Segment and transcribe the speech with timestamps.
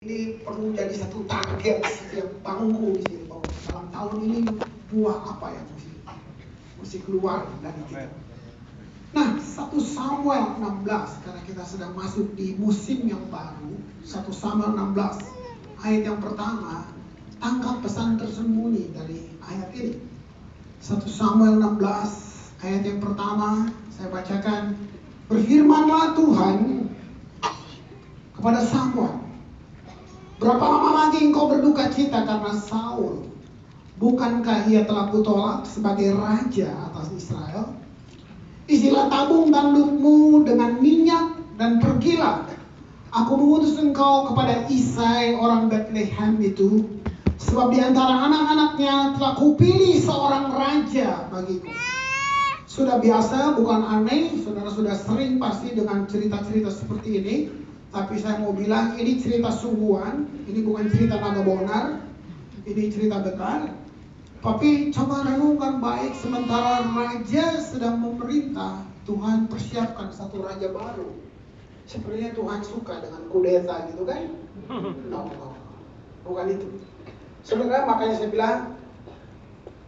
[0.00, 4.40] ini perlu jadi satu target setiap bangku di sini bahwa dalam tahun ini
[4.88, 5.92] buah apa yang mesti
[6.80, 8.08] mesti keluar dari kita.
[9.12, 10.88] Nah, satu Samuel 16
[11.20, 15.20] karena kita sedang masuk di musim yang baru, satu Samuel 16
[15.84, 16.88] ayat yang pertama
[17.36, 20.00] tangkap pesan tersembunyi dari ayat ini.
[20.80, 24.80] Satu Samuel 16 ayat yang pertama saya bacakan
[25.28, 26.88] berfirmanlah Tuhan
[28.32, 29.19] kepada Samuel
[30.40, 33.28] Berapa lama lagi engkau berduka cita karena Saul?
[34.00, 37.76] Bukankah ia telah kutolak sebagai raja atas Israel?
[38.64, 42.48] Isilah tabung tandukmu dengan minyak dan pergilah.
[43.12, 46.88] Aku mengutus engkau kepada Isai orang Bethlehem itu.
[47.36, 51.68] Sebab di antara anak-anaknya telah kupilih seorang raja bagiku.
[52.64, 54.32] Sudah biasa, bukan aneh.
[54.40, 57.36] Saudara sudah sering pasti dengan cerita-cerita seperti ini.
[57.90, 61.98] Tapi saya mau bilang ini cerita sungguhan, ini bukan cerita naga bonar,
[62.62, 63.74] ini cerita benar.
[64.40, 71.18] Tapi coba renungkan baik sementara raja sedang memerintah, Tuhan persiapkan satu raja baru.
[71.84, 74.22] Sepertinya Tuhan suka dengan kudeta gitu kan?
[75.10, 75.58] No, no,
[76.22, 76.66] bukan itu.
[77.42, 78.58] Sebenarnya makanya saya bilang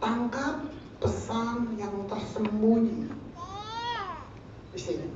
[0.03, 0.59] tangkap
[0.99, 3.07] pesan yang tersembunyi
[4.75, 5.07] di sini.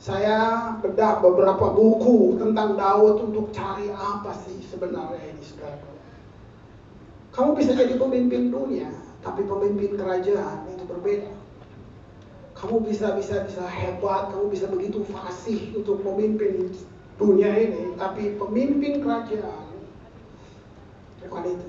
[0.00, 5.76] Saya bedah beberapa buku tentang Daud untuk cari apa sih sebenarnya ini saudara.
[7.36, 8.88] Kamu bisa jadi pemimpin dunia,
[9.20, 11.36] tapi pemimpin kerajaan itu berbeda.
[12.56, 16.72] Kamu bisa bisa bisa hebat, kamu bisa begitu fasih untuk memimpin
[17.20, 19.68] dunia ini, tapi pemimpin kerajaan
[21.28, 21.68] bukan itu.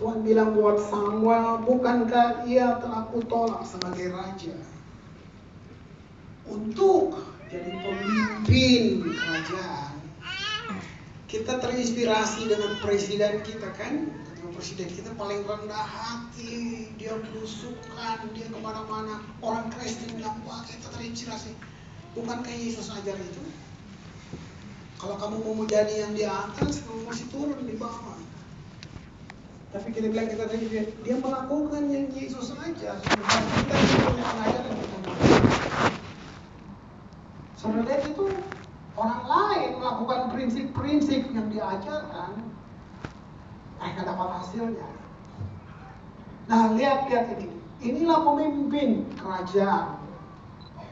[0.00, 4.77] Tuhan bilang buat Samuel, bukankah ia telah kutolak sebagai raja?
[6.48, 9.92] Untuk jadi pemimpin kerajaan.
[11.28, 14.08] Kita terinspirasi dengan presiden kita kan,
[14.58, 19.22] presiden kita paling rendah hati, dia berusukan, dia ke mana-mana.
[19.38, 21.54] Orang Kristen bilang, wah kita terinspirasi.
[22.18, 23.42] Bukankah Yesus ajar itu?
[24.98, 28.18] Kalau kamu mau menjadi yang di atas, kamu masih turun di bawah.
[29.70, 32.98] Tapi kita bilang kita terinspirasi, dia melakukan yang Yesus ajar.
[32.98, 35.37] Kita punya pengajaran
[37.58, 38.30] Saudara itu
[38.94, 42.38] orang lain melakukan prinsip-prinsip yang diajarkan,
[43.82, 44.88] mereka dapat hasilnya.
[46.46, 47.50] Nah, lihat-lihat ini.
[47.78, 49.98] Inilah pemimpin kerajaan.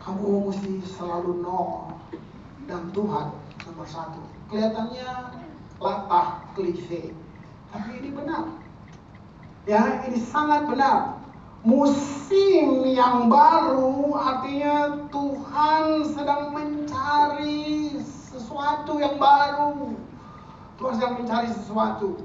[0.03, 1.95] Kamu mesti selalu nol
[2.67, 3.31] dan Tuhan
[3.67, 4.23] nomor satu.
[4.51, 5.39] Kelihatannya
[5.83, 7.11] latah klise,
[7.75, 8.47] tapi ini benar.
[9.67, 11.26] Ya, ini sangat benar
[11.67, 19.99] musim yang baru artinya Tuhan sedang mencari sesuatu yang baru.
[20.79, 22.23] Tuhan sedang mencari sesuatu.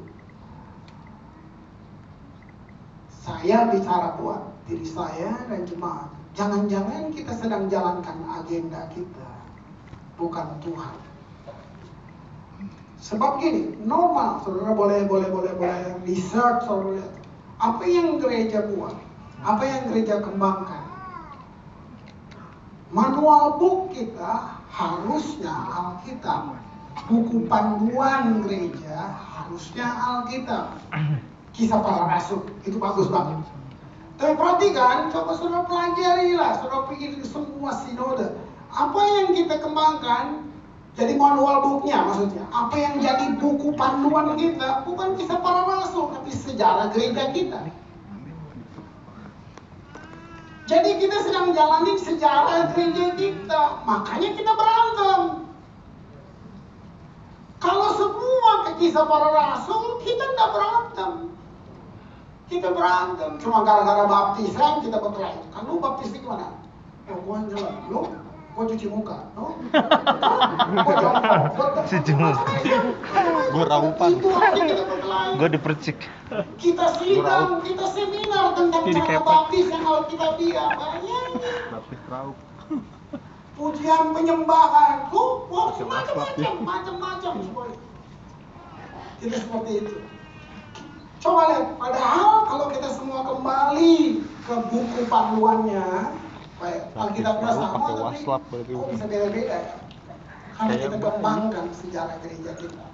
[3.09, 6.13] Saya bicara buat diri saya dan jemaat.
[6.37, 9.31] Jangan-jangan kita sedang jalankan agenda kita,
[10.21, 10.95] bukan Tuhan.
[13.01, 17.03] Sebab gini, normal, saudara boleh boleh boleh boleh research, saudara
[17.61, 18.93] apa yang gereja buat
[19.41, 20.85] apa yang gereja kembangkan?
[22.93, 26.59] Manual book kita harusnya Alkitab.
[27.07, 30.77] Buku panduan gereja harusnya Alkitab.
[31.51, 33.43] Kisah para rasul itu bagus banget.
[34.21, 38.37] Tapi perhatikan, coba saudara pelajari lah, saudara pikir semua sinode.
[38.69, 40.45] Apa yang kita kembangkan
[40.93, 42.45] jadi manual booknya maksudnya.
[42.53, 47.59] Apa yang jadi buku panduan kita bukan kisah para rasul, tapi sejarah gereja kita.
[50.71, 53.61] Jadi kita sedang menjalani sejarah gereja kita.
[53.83, 55.43] Makanya kita berantem.
[57.59, 61.11] Kalau semua kisah para rasul, kita tidak berantem.
[62.47, 63.29] Kita berantem.
[63.43, 65.43] Cuma gara-gara baptisan kita berkelahi.
[65.51, 66.55] Kan lu baptis di mana?
[67.11, 67.43] Eh, gua.
[67.91, 68.07] Lu?
[68.51, 69.17] Gua cuci muka.
[69.35, 69.55] No?
[70.83, 71.87] Gua jongkok.
[71.87, 72.43] Cuci muka.
[73.51, 74.11] Gua raupan.
[74.19, 74.91] Kita.
[75.37, 75.97] Gue dipercik.
[76.59, 80.69] Kita sidang, kita seminar tentang Jadi cara baptis yang Alkitabiah.
[80.75, 81.31] Bayangin.
[81.71, 82.37] Baptis raup.
[83.55, 85.09] Pujian penyembahan.
[85.11, 87.33] Lu, wah, Macam macam-macam, macam-macam.
[89.21, 89.95] Itu seperti itu.
[91.21, 96.17] Coba lihat, padahal kalau kita semua kembali ke buku panduannya,
[96.61, 98.71] baik Alkitab Baptis sama, pakai tapi waslap berarti.
[98.71, 99.61] kok bisa beda-beda ya?
[100.61, 102.85] Karena kita kembangkan sejarah gereja kita.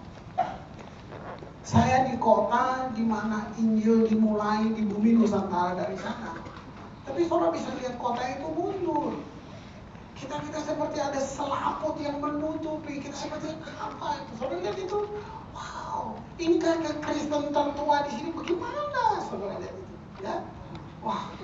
[1.68, 6.40] Saya di kota di mana Injil dimulai di bumi Nusantara dari sana.
[7.04, 9.19] Tapi saudara bisa lihat kota itu mundur.
[10.16, 13.04] Kita kita seperti ada selaput yang menutupi.
[13.04, 13.52] Kita seperti
[13.84, 14.31] apa itu?
[14.40, 15.00] Saudara lihat itu.
[15.52, 19.28] Wow, ini kakek Kristen tertua di sini bagaimana?
[19.28, 19.84] Saudara lihat itu,
[20.24, 20.36] ya.
[21.04, 21.36] Wah,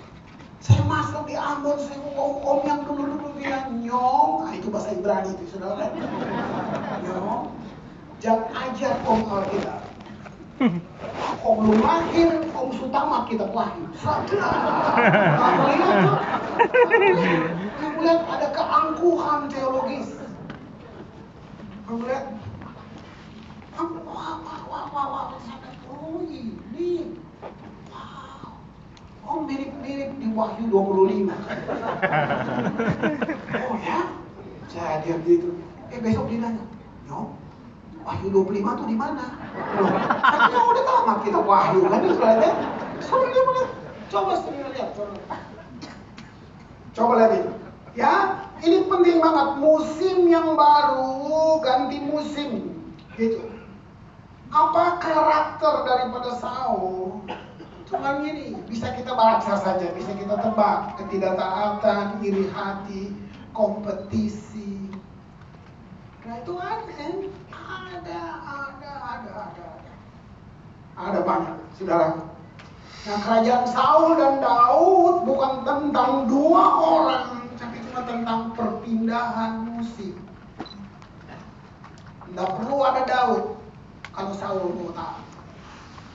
[0.64, 5.36] saya masuk di Ambon, saya om, om yang dulu-dulu bilang nyong, nah itu bahasa Ibrani
[5.36, 5.92] itu saudara kan?
[7.04, 7.52] Nyong,
[8.24, 9.84] jangan ajar om Alkitab.
[11.44, 13.84] Om belum lahir, om Sutama kita lahir.
[15.36, 16.00] Kamu lihat?
[17.84, 20.16] Kamu lihat ada keangkuhan teologis.
[21.84, 22.32] Kamu lihat?
[23.76, 27.23] Wah, wah, wah, wah, wah, sampai, oh ini, wow.
[29.24, 31.32] Oh mirip-mirip di Wahyu 25.
[33.72, 34.12] oh ya?
[34.68, 35.56] Saya diam gitu.
[35.94, 36.66] Eh besok dia nanya,
[37.08, 37.28] Nyok,
[38.04, 39.40] Wahyu 25 tuh di mana?
[39.80, 42.52] Loh, kan ya udah tamat kita Wahyu kan itu lihat ya.
[43.00, 43.70] Suruh dia melihat.
[44.12, 44.92] Coba sendiri lihat.
[44.98, 45.16] Coba.
[46.92, 47.52] Coba lihat ini.
[47.94, 48.14] Ya,
[48.66, 49.62] ini penting banget.
[49.62, 52.76] Musim yang baru ganti musim.
[53.16, 53.40] Gitu.
[54.54, 57.26] Apa karakter daripada Saul?
[57.94, 60.98] Cuma gini, bisa kita baca saja, bisa kita tebak.
[60.98, 63.14] Ketidaktaatan, iri hati,
[63.54, 64.90] kompetisi.
[66.26, 66.82] Nah itu ada,
[67.54, 68.20] ada,
[68.50, 69.94] ada, ada, ada, ada.
[70.98, 72.18] Ada banyak, saudara.
[73.04, 80.18] Nah kerajaan Saul dan Daud bukan tentang dua orang, tapi cuma tentang perpindahan musim.
[82.26, 83.60] Tidak perlu ada Daud
[84.18, 85.33] kalau Saul mau taat.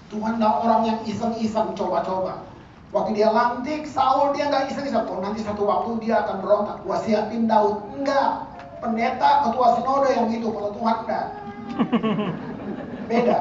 [0.08, 2.40] Tuhan tidak orang yang iseng-iseng coba-coba.
[2.88, 5.04] Waktu dia lantik, Saul dia nggak iseng-iseng.
[5.04, 6.80] Oh nanti satu waktu dia akan berontak.
[6.88, 7.84] Gua siapin Daud.
[7.92, 8.48] Enggak.
[8.80, 10.48] Pendeta, ketua sinode yang itu.
[10.48, 11.26] Kalau Tuhan enggak.
[13.12, 13.38] Beda.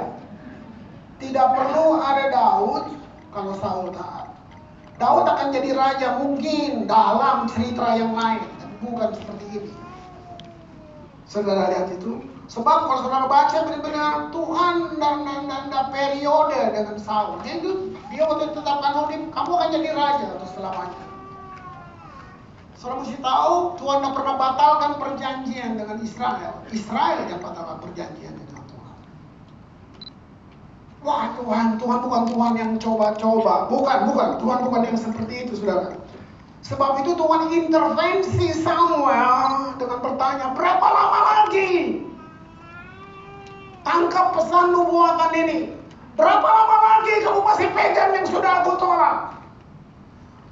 [1.17, 2.83] Tidak perlu ada Daud
[3.31, 4.27] kalau Saul taat.
[4.99, 8.43] Daud akan jadi raja mungkin dalam cerita yang lain.
[8.83, 9.71] Bukan seperti ini.
[11.31, 12.36] Saudara lihat itu.
[12.47, 17.43] Sebab kalau saudara baca benar-benar Tuhan dan, dan, dan, dan periode dengan Saul.
[17.43, 21.03] Dia, itu, dia waktu tetapkan anonim, kamu akan jadi raja untuk selamanya.
[22.79, 23.53] Saudara mesti tahu
[23.83, 26.53] Tuhan tidak pernah batalkan perjanjian dengan Israel.
[26.71, 28.95] Israel yang batalkan perjanjian dengan Tuhan.
[31.03, 33.67] Wah Tuhan, Tuhan bukan Tuhan yang coba-coba.
[33.67, 34.29] Bukan, bukan.
[34.39, 35.99] Tuhan bukan yang seperti itu, saudara.
[36.63, 42.06] Sebab itu Tuhan intervensi Samuel dengan bertanya, berapa lama lagi
[44.37, 45.59] pesan nubuatan ini.
[46.13, 49.33] Berapa lama lagi kamu masih pegang yang sudah aku tolak?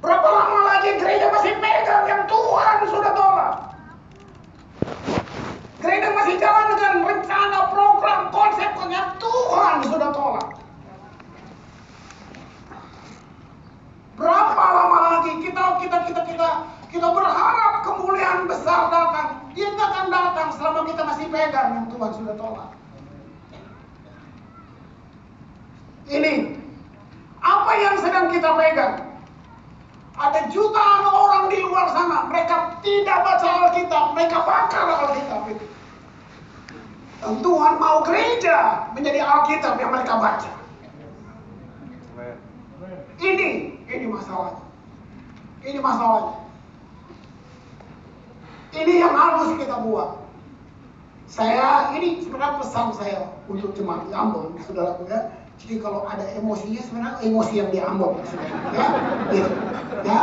[0.02, 3.54] Berapa lama lagi gereja masih pegang yang Tuhan sudah tolak?
[5.82, 10.50] Gereja masih jalan dengan rencana, program, konsep yang Tuhan sudah tolak.
[14.16, 16.50] Berapa lama lagi kita kita kita kita
[16.90, 19.50] kita berharap kemuliaan besar datang?
[19.58, 22.70] Dia nggak akan datang selama kita masih pegang yang Tuhan sudah tolak.
[26.06, 26.54] Ini
[27.42, 28.96] apa yang sedang kita pegang?
[30.16, 35.66] Ada jutaan orang di luar sana, mereka tidak baca Alkitab, mereka bakar Alkitab itu.
[37.20, 40.52] Dan Tuhan mau gereja menjadi Alkitab yang mereka baca.
[43.20, 43.52] Ini,
[43.92, 44.64] ini masalahnya.
[45.66, 46.38] Ini masalahnya.
[48.76, 50.10] Ini yang harus kita buat.
[51.26, 53.20] Saya, ini sebenarnya pesan saya
[53.52, 58.20] untuk jemaat di Ambon, saudaraku ya jadi kalau ada emosinya sebenarnya emosi yang diambil
[58.76, 58.88] ya,
[59.32, 59.50] gitu,
[60.04, 60.20] ya.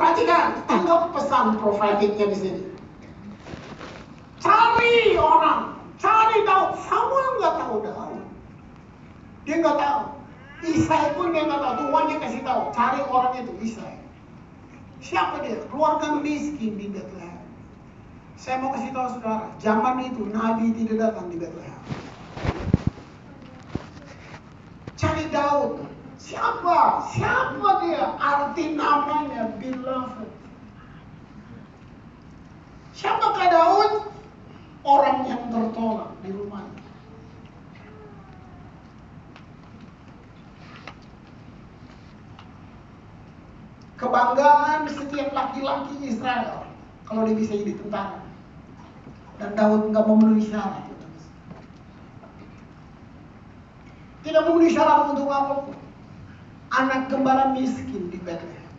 [0.00, 2.62] Perhatikan, tanggap pesan profetiknya di sini.
[4.40, 6.64] Cari orang, cari tahu.
[6.88, 8.24] Samuel nggak tahu Daud.
[9.44, 10.02] Dia nggak tahu.
[10.64, 11.74] Isai pun dia nggak tahu.
[11.84, 12.62] Tuhan dia kasih tahu.
[12.72, 13.96] Cari orang itu Isai.
[15.04, 15.60] Siapa dia?
[15.68, 17.40] Keluarga miskin di Bethlehem.
[18.40, 21.80] Saya mau kasih tahu saudara, zaman itu Nabi tidak datang di Bethlehem.
[25.00, 25.80] Cari Daud.
[26.20, 27.08] Siapa?
[27.16, 28.20] Siapa dia?
[28.20, 30.28] Arti namanya beloved.
[32.92, 33.92] Siapakah Daud?
[34.84, 36.84] Orang yang tertolak di rumahnya.
[43.96, 46.68] Kebanggaan setiap laki-laki Israel
[47.08, 48.20] kalau dia bisa jadi tentara.
[49.40, 50.89] Dan Daud nggak memenuhi syarat.
[54.30, 55.74] Tidak memenuhi syarat untuk apa?
[56.70, 58.70] Anak gembala miskin di Bethlehem.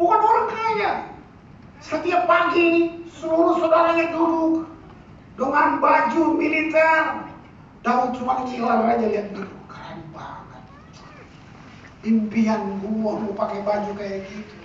[0.00, 0.92] Bukan orang kaya.
[1.84, 4.64] Setiap pagi seluruh saudaranya duduk
[5.36, 7.28] dengan baju militer.
[7.84, 9.56] Daud cuma ngiler aja lihat gitu.
[9.68, 10.64] Keren banget.
[12.08, 14.56] Impian gua mau pakai baju kayak gitu.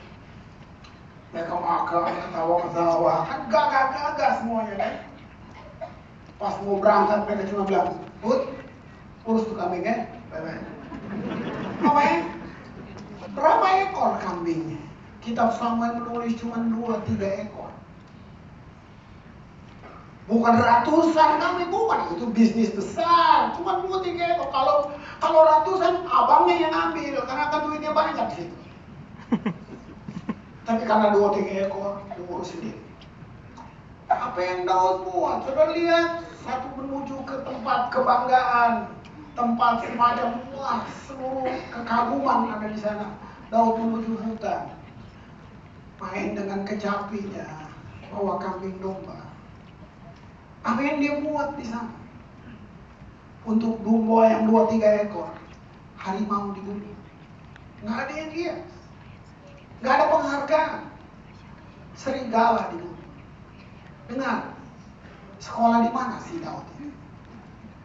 [1.36, 4.93] Mereka makan, ketawa-ketawa, kan gagah-gagah semuanya kan.
[6.39, 7.89] Pas mau berangkat mereka cuma bilang,
[8.24, 8.52] Bud,
[9.24, 10.56] urus tuh kambingnya, ya?
[13.34, 14.77] Berapa ekor kambingnya?
[15.24, 17.72] Kitab Samuel menulis cuma dua tiga ekor.
[20.27, 24.51] Bukan ratusan kami, bukan itu bisnis besar, cuma dua tiga ekor.
[24.51, 24.92] Kalau
[25.24, 28.58] kalau ratusan abangnya yang ambil karena kan duitnya banyak situ.
[30.63, 32.80] Tapi karena dua tiga ekor, diurus sendiri.
[34.12, 35.48] Apa yang Daud buat?
[35.48, 38.92] Sudah lihat satu menuju ke tempat kebanggaan,
[39.33, 43.07] tempat semacam wah seluruh kekaguman ada di sana.
[43.49, 44.65] Daud menuju hutan,
[46.01, 47.69] main dengan kecapinya,
[48.09, 49.29] bawa kambing domba.
[50.65, 51.93] Apa yang dia buat di sana?
[53.45, 55.29] Untuk domba yang dua tiga ekor,
[56.01, 56.97] harimau dibunuh.
[57.83, 58.55] Nggak ada yang dia.
[59.83, 60.81] Nggak ada penghargaan.
[61.93, 63.05] Serigala dibunuh.
[64.07, 64.55] Dengar,
[65.37, 66.92] sekolah di mana sih Daud ini?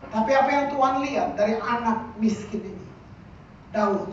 [0.08, 2.86] Tapi apa yang Tuhan lihat dari anak miskin ini?
[3.76, 4.08] Daud,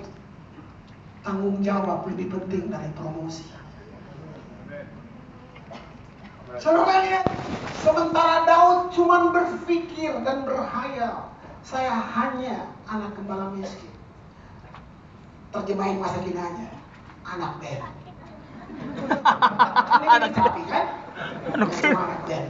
[1.23, 3.47] tanggung jawab lebih penting dari promosi.
[6.59, 7.25] Saudara lihat,
[7.83, 11.31] sementara Daud cuma berpikir dan berhayal,
[11.63, 13.91] saya hanya anak gembala miskin.
[15.55, 16.67] Terjemahin masa kini aja,
[17.23, 17.83] anak band.
[20.03, 20.85] Ini tapi kan?
[21.55, 22.47] Cuma anak band.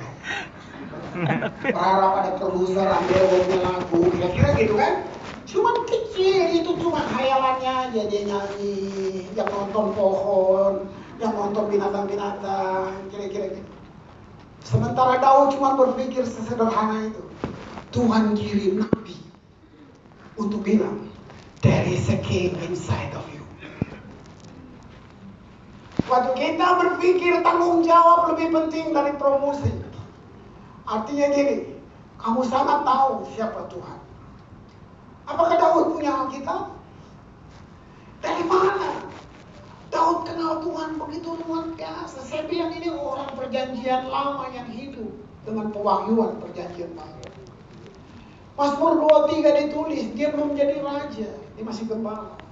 [1.16, 5.08] Berharap ada produser ambil buatnya lagu, kira-kira gitu kan?
[5.48, 10.92] Cuma kecil, itu cuma hayalannya aja dia nyanyi, yang nonton pohon,
[11.24, 13.72] yang nonton binatang-binatang, kira-kira gitu.
[14.66, 17.24] Sementara Daud cuma berpikir sesederhana itu.
[17.96, 19.16] Tuhan kirim nabi
[20.36, 21.08] untuk bilang,
[21.64, 23.46] there is a king inside of you.
[26.12, 29.72] Waktu kita berpikir tanggung jawab lebih penting dari promosi.
[30.86, 31.58] Artinya gini,
[32.22, 34.00] kamu sangat tahu siapa Tuhan.
[35.26, 36.78] Apakah Daud punya Alkitab?
[38.22, 39.10] Dari mana?
[39.90, 42.22] Daud kenal Tuhan begitu luar biasa.
[42.22, 45.10] Saya bilang ini orang perjanjian lama yang hidup
[45.42, 47.26] dengan pewahyuan perjanjian baru.
[48.56, 52.45] Mazmur 23 ditulis, dia belum jadi raja, dia masih gembala.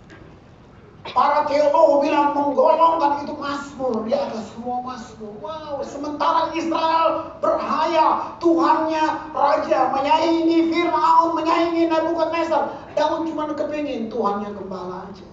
[1.11, 5.35] Para teolog bilang menggolongkan itu Mazmur di atas semua Mazmur.
[5.43, 12.71] Wow, sementara Israel berhayal Tuhannya raja, menyaingi Firaun, menyaingi Nebukadnezar.
[12.95, 15.27] Daud cuma kepingin Tuhannya gembala aja.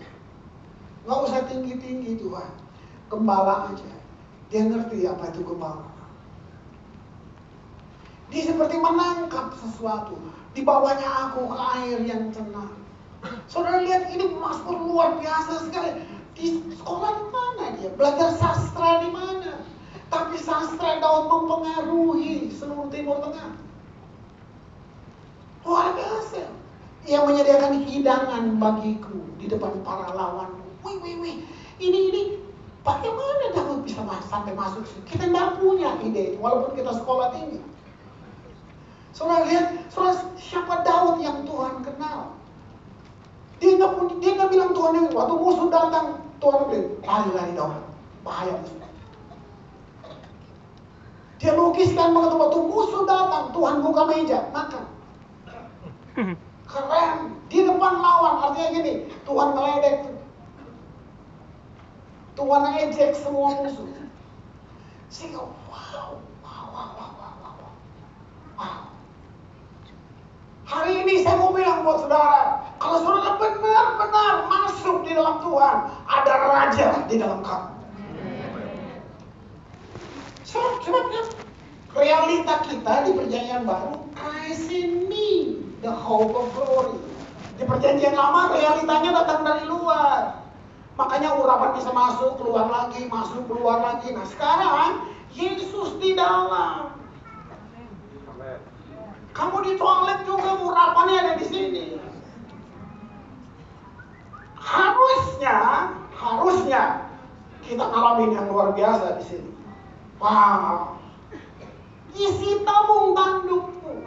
[1.06, 2.50] Nggak usah tinggi-tinggi Tuhan.
[3.06, 3.90] Gembala aja.
[4.50, 5.86] Dia ngerti apa itu gembala.
[8.34, 10.18] Dia seperti menangkap sesuatu.
[10.50, 12.79] Dibawanya aku ke air yang tenang.
[13.50, 16.04] Saudara lihat ini Mazmur luar biasa sekali.
[16.32, 17.90] Di sekolah di mana dia?
[17.92, 19.60] Belajar sastra di mana?
[20.08, 23.52] Tapi sastra Daud mempengaruhi seluruh Timur Tengah.
[25.68, 26.48] Luar biasa.
[27.04, 30.64] Ia menyediakan hidangan bagiku di depan para lawanku.
[30.84, 31.36] Wih, wih, wih.
[31.80, 32.22] Ini, ini,
[32.80, 34.84] bagaimana Daud bisa sampai masuk?
[35.04, 37.60] Kita nggak punya ide walaupun kita sekolah tinggi.
[39.12, 42.39] Saudara lihat, saudara siapa Daud yang Tuhan kenal?
[43.60, 43.92] Dia nggak
[44.24, 46.06] dia nggak bilang Tuhan yang waktu musuh datang
[46.40, 47.76] Tuhan bilang lari lari Daud,
[48.24, 48.80] bahaya musuh.
[51.40, 54.84] Dia lukiskan banget waktu musuh datang Tuhan buka meja makan.
[56.70, 57.12] Keren
[57.48, 58.92] di depan lawan artinya gini
[59.24, 59.96] Tuhan meledek
[62.36, 63.88] Tuhan ejek semua musuh.
[65.10, 67.72] Sehingga wow, wow, wow, wow, wow, wow,
[68.56, 68.89] wow.
[70.70, 76.34] Hari ini saya mau bilang buat saudara, kalau saudara benar-benar masuk di dalam Tuhan, ada
[76.46, 77.74] raja di dalam kamu.
[80.46, 81.22] Sebabnya
[81.90, 87.02] realita kita di perjanjian baru, Christ in me, the hope of glory.
[87.58, 90.38] Di perjanjian lama realitanya datang dari luar.
[90.94, 94.14] Makanya urapan bisa masuk, keluar lagi, masuk, keluar lagi.
[94.14, 95.02] Nah sekarang
[95.34, 96.99] Yesus di dalam.
[99.30, 101.84] Kamu di toilet juga urapannya ada di sini.
[104.58, 105.56] Harusnya,
[106.14, 106.82] harusnya
[107.62, 109.50] kita ngalamin yang luar biasa di sini.
[110.18, 110.98] Wow.
[112.10, 114.04] Isi tabung tandukmu.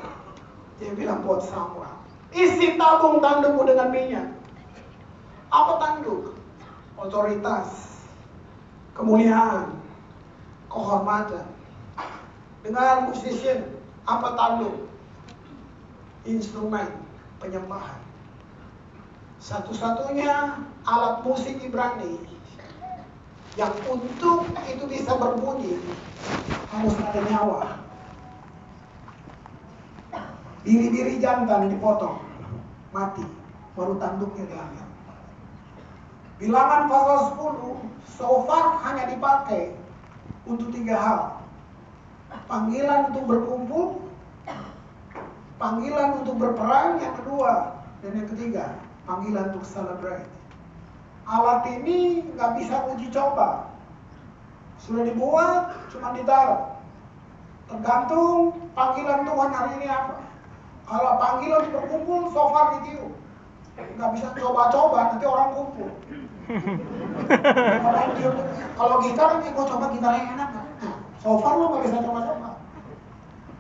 [0.77, 1.96] Dia bilang buat Samuel.
[2.36, 4.27] Isi tabung tandukmu dengan minyak.
[5.50, 6.36] Apa tanduk?
[7.00, 7.98] Otoritas.
[8.94, 9.72] Kemuliaan.
[10.68, 11.48] Kehormatan.
[12.62, 13.72] Dengar musician.
[14.03, 14.92] Apa tanduk?
[16.24, 16.88] Instrumen
[17.44, 18.00] penyembahan.
[19.44, 22.15] Satu-satunya alat musik Ibrani
[23.60, 25.77] Yang untuk itu bisa berbunyi
[26.74, 27.77] harus ada nyawa.
[30.63, 32.24] Biri-biri jantan dipotong,
[32.96, 33.27] mati,
[33.75, 34.88] baru tanduknya diambil.
[36.39, 37.84] Bilangan pasal 10,
[38.18, 39.75] sofar hanya dipakai
[40.48, 41.22] untuk tiga hal.
[42.50, 43.88] Panggilan untuk berkumpul,
[45.63, 48.75] panggilan untuk berperang yang kedua, dan yang ketiga,
[49.08, 50.27] panggilan untuk celebrate.
[51.24, 53.72] Alat ini nggak bisa uji coba.
[54.84, 56.75] Sudah dibuat, cuma ditaruh.
[57.72, 60.20] Tergantung panggilan Tuhan hari ini apa.
[60.84, 63.15] Kalau panggilan berkumpul, so far ditiup.
[63.79, 65.89] Nggak bisa coba-coba, nanti orang kumpul.
[68.75, 70.67] Kalau gitar, ini gue coba gitar yang enak nggak?
[71.24, 72.60] So far lo nggak bisa coba-coba.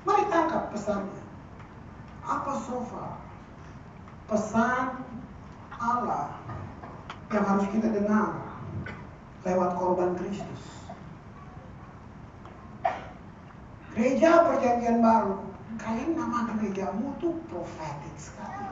[0.03, 1.22] Mari tangkap pesannya.
[2.23, 3.19] Apa so far?
[4.31, 5.03] Pesan
[5.75, 6.39] Allah
[7.33, 8.39] yang harus kita dengar
[9.43, 10.63] lewat korban Kristus.
[13.93, 15.37] Gereja perjanjian baru,
[15.77, 18.65] kalian nama gerejamu tuh profetik sekali.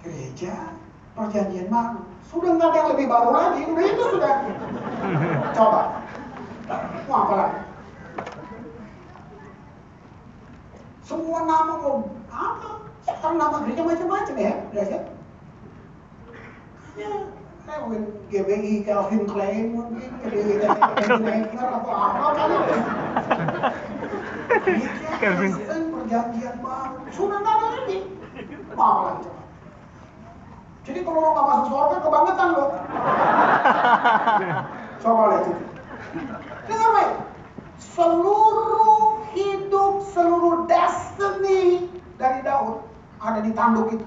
[0.00, 0.72] Gereja
[1.12, 4.34] perjanjian baru, sudah nggak ada yang lebih baru lagi, udah itu sudah.
[5.52, 5.82] Coba,
[7.10, 7.65] mau apa lagi?
[11.06, 12.02] Semua nama mau
[12.34, 12.82] apa?
[13.06, 14.98] Sekarang nama gereja macam-macam ya, gereja.
[16.98, 17.10] Ya,
[17.78, 22.56] mungkin GBI Calvin Klein mungkin, GBI Wagner atau apa kali.
[25.22, 27.98] Kristen perjanjian baru, sudah nggak ada lagi.
[28.74, 29.30] Mau lagi?
[30.90, 32.64] Jadi kalau lo nggak masuk surga kebangetan lo.
[35.06, 35.54] Coba lihat itu.
[36.66, 37.12] Dengar baik.
[37.78, 42.80] Seluruh hidup, seluruh destiny dari Daud
[43.20, 44.06] ada di tanduk itu.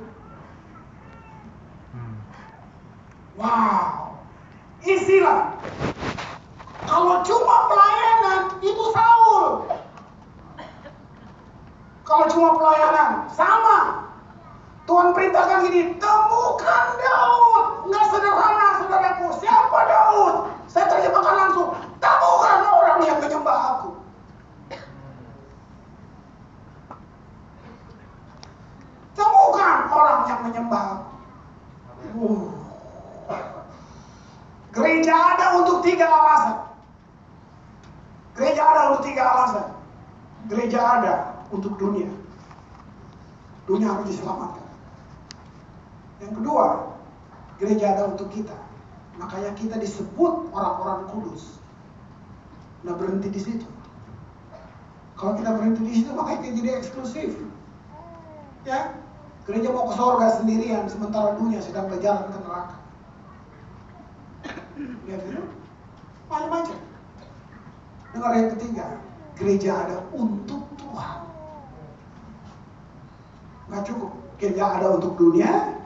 [3.39, 4.19] Wow.
[4.83, 5.55] Isilah.
[6.83, 9.69] Kalau cuma pelayanan itu Saul.
[12.03, 14.09] Kalau cuma pelayanan sama.
[14.89, 17.65] Tuhan perintahkan gini, temukan Daud.
[17.87, 19.27] Nggak sederhana, saudaraku.
[19.37, 20.35] Siapa Daud?
[20.65, 21.77] Saya terjemahkan langsung.
[22.01, 23.89] Temukan orang yang menyembah aku.
[29.13, 31.09] Temukan orang yang menyembah.
[32.13, 32.53] Uh.
[34.69, 36.55] Gereja ada untuk tiga alasan.
[38.37, 39.65] Gereja ada untuk tiga alasan.
[40.45, 41.13] Gereja ada
[41.49, 42.07] untuk dunia.
[43.65, 44.65] Dunia harus diselamatkan.
[46.21, 46.65] Yang kedua,
[47.57, 48.55] gereja ada untuk kita.
[49.17, 51.59] Makanya kita disebut orang-orang kudus.
[52.85, 53.67] Nah berhenti di situ.
[55.19, 57.31] Kalau kita berhenti di situ, makanya kita jadi eksklusif.
[58.63, 58.95] Ya,
[59.49, 62.77] gereja mau ke sorga sendirian, sementara dunia sedang berjalan ke neraka.
[65.09, 65.41] Lihat itu,
[66.29, 66.77] macam-macam.
[68.13, 68.85] Dengar yang ketiga,
[69.33, 71.17] gereja ada untuk Tuhan.
[73.73, 75.81] Nggak cukup, gereja ada untuk dunia,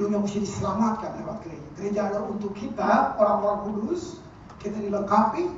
[0.00, 1.68] dunia mesti diselamatkan lewat gereja.
[1.76, 4.24] Gereja ada untuk kita, orang-orang kudus,
[4.56, 5.52] kita dilengkapi.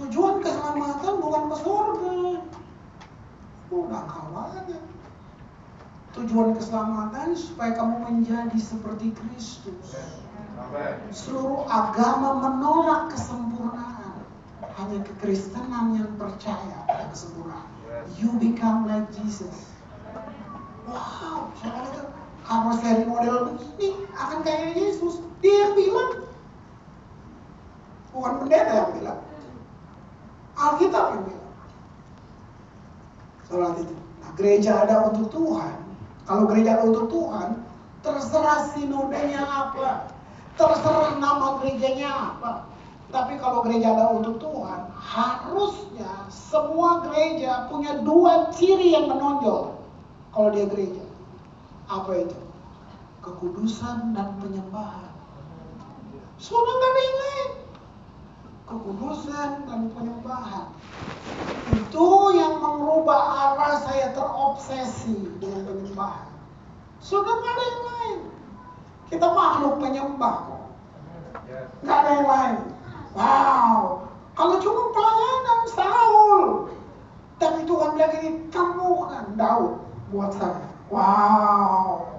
[0.00, 2.16] Tujuan keselamatan bukan ke surga.
[3.68, 4.93] Udah kawannya.
[6.14, 9.98] Tujuan keselamatan supaya kamu menjadi seperti Kristus.
[11.10, 14.22] Seluruh agama menolak kesempurnaan.
[14.78, 17.66] Hanya kekristenan yang percaya pada kesempurnaan.
[18.18, 19.74] You become like Jesus.
[20.86, 22.02] Wow, soalnya itu
[22.44, 25.22] kalau seri model begini akan kayak Yesus.
[25.42, 26.12] Dia yang bilang.
[28.14, 29.20] Bukan pendeta yang bilang.
[30.54, 31.52] Alkitab yang bilang.
[33.46, 33.94] Soal itu.
[33.94, 35.83] Nah, gereja ada untuk Tuhan.
[36.24, 37.60] Kalau gereja untuk Tuhan,
[38.00, 40.08] terserah sinodenya apa.
[40.56, 42.64] Terserah nama gerejanya apa.
[43.12, 49.76] Tapi kalau gereja ada untuk Tuhan, harusnya semua gereja punya dua ciri yang menonjol
[50.32, 51.04] kalau dia gereja.
[51.86, 52.38] Apa itu?
[53.22, 55.12] Kekudusan dan penyembahan.
[56.40, 57.50] Sudah nggak ada yang lain.
[58.74, 60.66] Kekudusan dan penyembahan.
[61.78, 63.22] Itu yang mengubah
[63.54, 66.26] arah saya terobsesi dengan penyembahan.
[66.98, 68.18] Sudah nggak ada yang lain.
[69.14, 70.64] Kita makhluk penyembah kok.
[71.86, 72.58] Nggak ada yang lain.
[73.14, 74.10] Wow.
[74.34, 76.42] Kalau cuma pelayanan Saul.
[77.38, 80.66] Tapi Tuhan bilang ini temukan Daud buat saya.
[80.90, 82.10] Wow.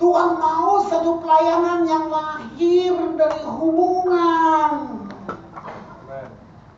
[0.00, 4.99] Tuhan mau satu pelayanan yang lahir dari hubungan.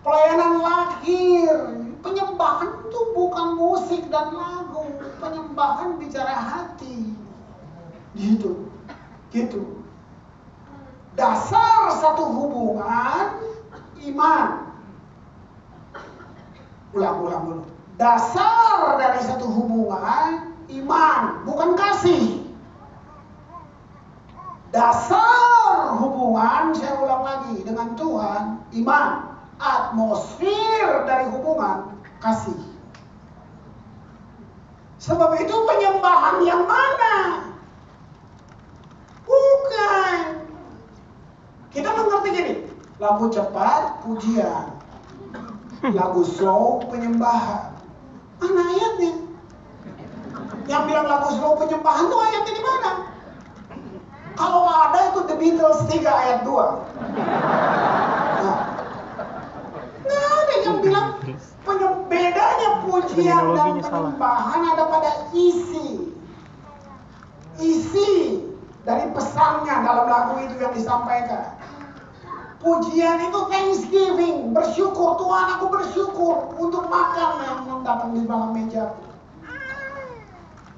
[0.02, 1.54] Pelayanan lahir.
[2.02, 4.90] Penyembahan itu bukan musik dan lagu.
[5.22, 7.14] Penyembahan bicara hati.
[8.18, 8.68] Gitu.
[9.32, 9.82] Gitu.
[11.12, 13.36] dasar satu hubungan
[14.00, 14.72] iman.
[16.92, 17.64] Ulang-ulang dulu.
[18.00, 22.48] Dasar dari satu hubungan iman, bukan kasih.
[24.72, 28.44] Dasar hubungan, saya ulang lagi, dengan Tuhan,
[28.80, 29.31] iman.
[29.62, 32.58] Atmosfer dari hubungan, kasih.
[34.98, 37.46] Sebab itu penyembahan yang mana?
[39.22, 40.46] Bukan.
[41.70, 42.54] Kita mengerti gini,
[42.98, 44.74] lagu cepat, pujian.
[45.94, 47.74] Lagu slow, penyembahan.
[48.38, 49.12] Mana ayatnya?
[50.70, 52.90] Yang bilang lagu slow penyembahan itu ayatnya di mana?
[54.38, 56.54] Kalau ada itu The Beatles 3 ayat 2.
[58.42, 58.58] Nah,
[60.02, 61.08] nggak ada yang bilang
[61.64, 66.12] penyem- bedanya pujian dan penyembahan ada pada isi.
[67.56, 68.44] Isi
[68.84, 71.56] dari pesannya dalam lagu itu yang disampaikan.
[72.60, 78.94] Pujian itu thanksgiving, bersyukur Tuhan aku bersyukur untuk makan yang datang di dalam meja.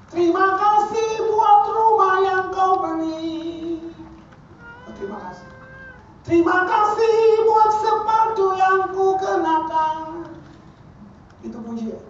[0.09, 3.44] Terima kasih buat rumah yang kau beri.
[6.25, 7.17] Terima kasih.
[7.45, 10.25] Buat sepatu yang ku kenakan.
[11.45, 12.01] Itu pujian.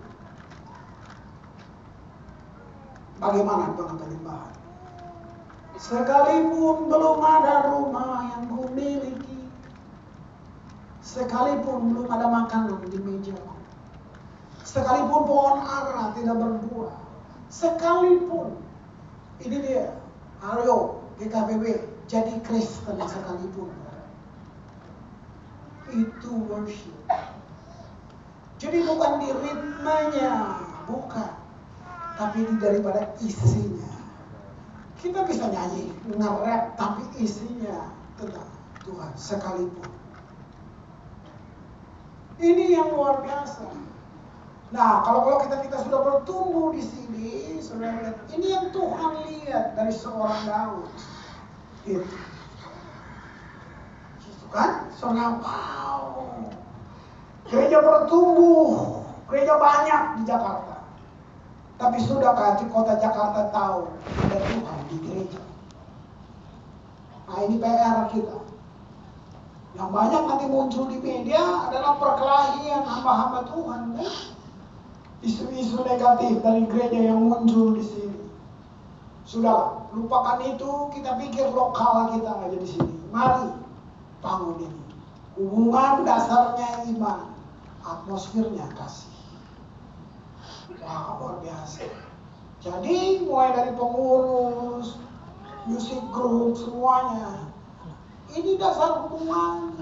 [3.18, 4.54] Bagaimana dengan penyembahan?
[5.74, 9.42] Sekalipun belum ada rumah yang ku miliki,
[11.02, 13.52] sekalipun belum ada makanan di mejaku,
[14.62, 16.94] sekalipun pohon ara tidak berbuah,
[17.50, 18.54] sekalipun
[19.42, 19.98] ini dia
[20.40, 23.83] Aryo GKPB jadi Kristen sekalipun
[25.94, 26.98] itu worship.
[28.58, 30.34] Jadi bukan di ritmenya
[30.90, 31.30] bukan.
[32.14, 33.90] Tapi daripada isinya.
[34.98, 38.48] Kita bisa nyanyi nge-rap tapi isinya tentang
[38.86, 39.90] Tuhan sekalipun.
[42.40, 43.68] Ini yang luar biasa.
[44.74, 49.94] Nah, kalau kalau kita kita sudah bertumbuh di sini, saudara ini yang Tuhan lihat dari
[49.94, 50.90] seorang Daud.
[51.86, 52.33] Gitu.
[54.54, 54.86] Kan?
[54.94, 56.22] Soalnya wow.
[57.50, 60.86] Gereja bertumbuh, gereja banyak di Jakarta.
[61.74, 63.90] Tapi sudahkah di kota Jakarta tahu
[64.22, 65.42] ada Tuhan di gereja?
[67.26, 68.38] Nah ini PR kita.
[69.74, 73.80] Yang banyak nanti muncul di media adalah perkelahian hamba-hamba Tuhan.
[73.98, 74.12] Kan?
[75.24, 78.20] isu-isu negatif dari gereja yang muncul di sini.
[79.24, 82.92] Sudah, lupakan itu, kita pikir lokal kita aja di sini.
[83.08, 83.63] Mari
[84.24, 84.68] ini.
[85.34, 87.34] Hubungan dasarnya iman,
[87.82, 89.12] atmosfernya kasih.
[90.80, 91.84] Wah, luar biasa.
[92.64, 94.96] Jadi mulai dari pengurus,
[95.68, 97.50] music group, semuanya.
[98.32, 99.76] Ini dasar hubungan.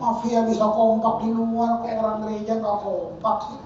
[0.00, 3.60] Mafia bisa kompak di luar, kok orang gereja nggak kompak sih?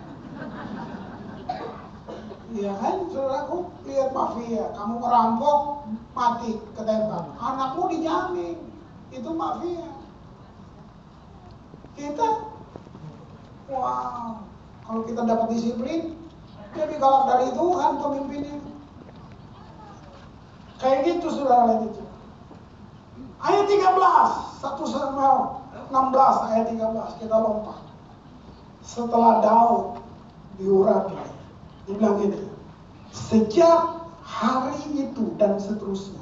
[2.55, 7.35] Iya kan, saudaraku, lihat mafia, kamu merampok, mati, ketembak.
[7.39, 8.59] Anakmu dijamin,
[9.15, 9.89] itu mafia.
[11.95, 12.29] Kita,
[13.71, 14.43] wow,
[14.83, 16.19] kalau kita dapat disiplin,
[16.75, 18.59] lebih galak dari Tuhan pemimpinnya.
[20.83, 22.03] Kayak gitu saudara lihat itu.
[23.39, 25.39] Ayat 13, 1 Samuel
[25.95, 27.81] 16 ayat 13 kita lompat.
[28.83, 30.03] Setelah Daud
[30.59, 31.17] diurapi,
[31.87, 32.43] dibilang gini,
[33.15, 36.21] sejak hari itu dan seterusnya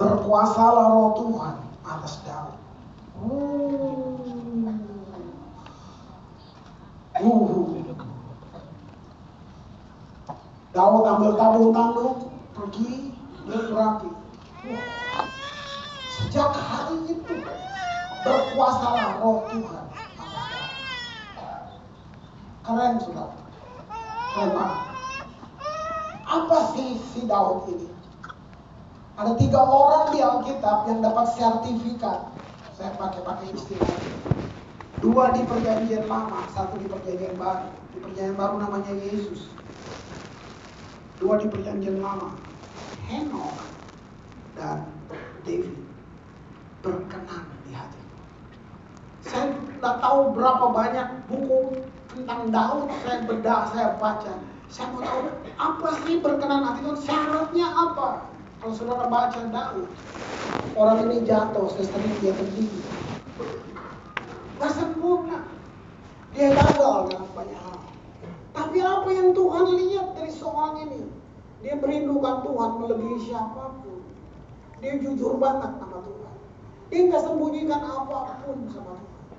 [0.00, 2.54] berkuasalah roh Tuhan atas Daud.
[3.18, 4.22] Uh.
[7.18, 7.80] Uh.
[10.70, 13.10] Daud ambil tabung tanduk, pergi,
[13.50, 14.10] urapi.
[14.70, 15.26] Wah.
[16.14, 17.34] Sejak hari itu
[18.22, 20.70] berkuasalah roh Tuhan atas Daud.
[22.62, 23.34] Keren sudah.
[24.38, 24.80] Keren banget.
[26.30, 27.89] Apa sih si Daud ini?
[29.20, 32.32] Ada tiga orang di Alkitab yang dapat sertifikat.
[32.72, 33.92] Saya pakai pakai istilah.
[35.04, 37.68] Dua di perjanjian lama, satu di perjanjian baru.
[37.92, 39.52] Di perjanjian baru namanya Yesus.
[41.20, 42.32] Dua di perjanjian lama.
[43.12, 43.60] Henok
[44.56, 44.88] dan
[45.44, 45.76] David
[46.80, 48.00] berkenan di hati.
[49.20, 51.84] Saya tidak tahu berapa banyak buku
[52.16, 54.32] tentang Daud saya bedah, saya baca.
[54.72, 55.28] Saya mau tahu
[55.60, 58.30] apa sih berkenan hati Tuhan, syaratnya apa?
[58.60, 59.88] Kalau saudara baca Daud,
[60.76, 62.80] orang ini jatuh, sesering dia berdiri.
[64.60, 65.48] Gak sempurna.
[66.36, 67.80] Dia gagal dalam banyak hal.
[68.52, 71.08] Tapi apa yang Tuhan lihat dari seorang ini?
[71.64, 74.04] Dia merindukan Tuhan melebihi siapa pun.
[74.84, 76.34] Dia jujur banget sama Tuhan.
[76.92, 79.36] Dia nggak sembunyikan apa pun sama Tuhan.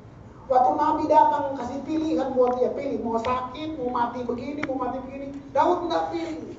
[0.49, 4.97] Waktu Nabi datang kasih pilihan buat dia pilih mau sakit, mau mati begini, mau mati
[5.05, 5.29] begini.
[5.53, 6.57] Daud nggak pilih.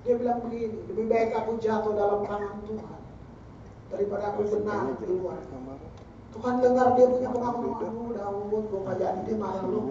[0.00, 3.00] Dia bilang begini, lebih baik aku jatuh dalam tangan Tuhan
[3.92, 5.40] daripada aku benar di luar.
[6.30, 9.90] Tuhan dengar dia punya pengakuan, aduh Daud, gue jadi dia marah lu.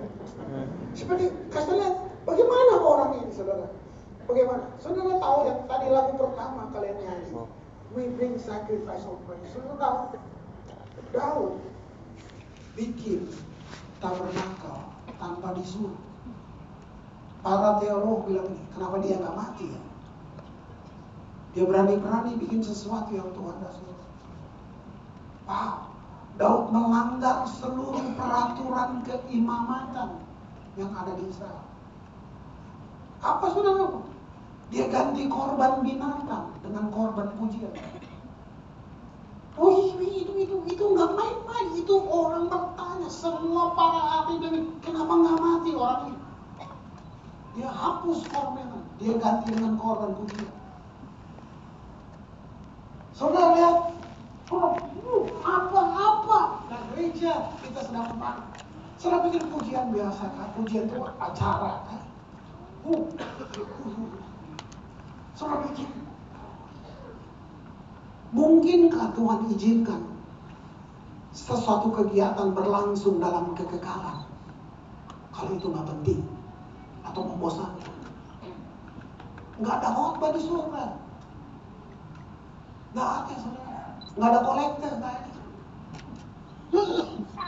[0.95, 3.67] Seperti kasih lihat, bagaimana orang ini saudara?
[4.23, 4.65] Bagaimana?
[4.79, 7.31] Saudara tahu yang tadi lagu pertama kalian nyanyi.
[7.91, 9.51] We bring sacrifice of praise.
[9.51, 9.97] Saudara tahu?
[11.11, 11.53] Daud
[12.79, 13.27] bikin
[13.99, 14.79] tabernakel
[15.19, 15.97] tanpa disuruh.
[17.43, 19.81] Para teolog bilang ini, kenapa dia nggak mati ya?
[21.59, 23.99] Dia berani-berani bikin sesuatu yang Tuhan tidak suruh.
[25.43, 25.91] Wow,
[26.39, 30.23] Daud melanggar seluruh peraturan keimamatan
[30.79, 31.67] yang ada di Israel.
[33.19, 33.91] Apa saudara?
[34.71, 37.75] Dia ganti korban binatang dengan korban pujian.
[39.59, 41.75] Itu itu itu itu nggak main-main.
[41.75, 46.23] Itu orang bertanya semua para ahli dari kenapa nggak mati orang ini?
[47.59, 50.58] Dia hapus korban, dia ganti dengan korban pujian.
[53.19, 53.77] Saudara lihat,
[54.47, 58.47] oh, uh, apa-apa dan gereja kita sedang membangun.
[58.95, 60.47] Saudara pikir pujian biasa kan?
[60.55, 62.01] Pujian itu acara kan?
[62.87, 63.03] Uh,
[65.35, 65.91] Saudara pikir,
[68.31, 70.01] mungkinkah Tuhan izinkan
[71.35, 74.23] sesuatu kegiatan berlangsung dalam kekekalan?
[75.35, 76.23] Kalau itu nggak penting
[77.03, 77.95] atau membosankan.
[79.59, 81.08] Nggak ada khotbah di surga.
[82.93, 83.81] Nggak ada saudara.
[84.17, 85.29] Nggak ada kolektor, nggak ada.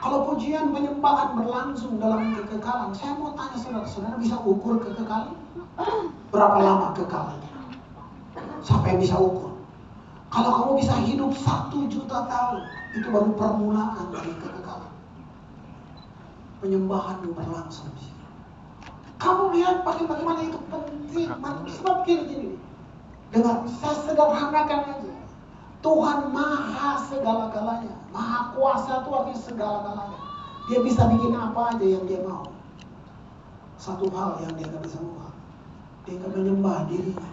[0.01, 5.38] Kalau pujian penyembahan berlangsung dalam kekekalan, saya mau tanya saudara, saudara bisa ukur kekekalan?
[6.34, 7.49] Berapa lama kekalannya?
[8.65, 9.54] Yang bisa ukur?
[10.32, 12.63] Kalau kamu bisa hidup satu juta tahun,
[12.97, 14.93] itu baru permulaan dari kekekalan.
[16.62, 18.25] Penyembahan berlangsung di sini.
[19.21, 21.30] Kamu lihat bagaimana itu penting.
[21.77, 22.49] Sebab gini gini.
[23.30, 25.11] Dengar, saya sederhanakan aja.
[25.82, 27.96] Tuhan maha segala-galanya.
[28.13, 30.20] Maha kuasa itu artinya segala-galanya.
[30.70, 32.46] Dia bisa bikin apa aja yang dia mau.
[33.82, 35.34] Satu hal yang dia nggak bisa buat.
[36.06, 37.32] Dia nggak menyembah dirinya.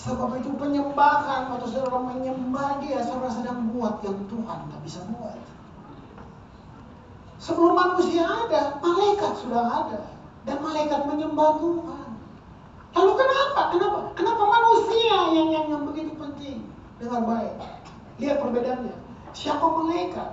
[0.00, 5.36] Sebab itu penyembahan atau saudara menyembah dia, saudara sedang buat yang Tuhan nggak bisa buat.
[7.36, 10.00] Sebelum manusia ada, malaikat sudah ada.
[10.48, 11.99] Dan malaikat menyembah Tuhan.
[12.90, 13.60] Lalu kenapa?
[13.70, 13.98] Kenapa?
[14.18, 16.66] Kenapa manusia yang yang, yang begitu penting?
[16.98, 17.54] Dengar baik.
[18.18, 18.96] Lihat perbedaannya.
[19.32, 20.30] Siapa malaikat?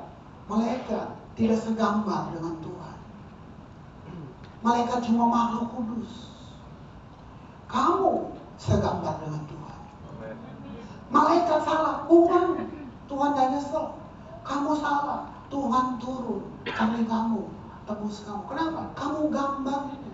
[0.49, 2.97] Malaikat tidak segambar dengan Tuhan.
[4.65, 6.33] Malaikat cuma makhluk kudus.
[7.69, 9.79] Kamu segambar dengan Tuhan.
[11.13, 12.67] Malaikat salah, bukan.
[13.07, 13.95] Tuhan gak nyesel.
[14.43, 17.47] Kamu salah, Tuhan turun karena kamu,
[17.87, 18.43] tebus kamu.
[18.51, 18.81] Kenapa?
[18.95, 20.11] Kamu gambarnya.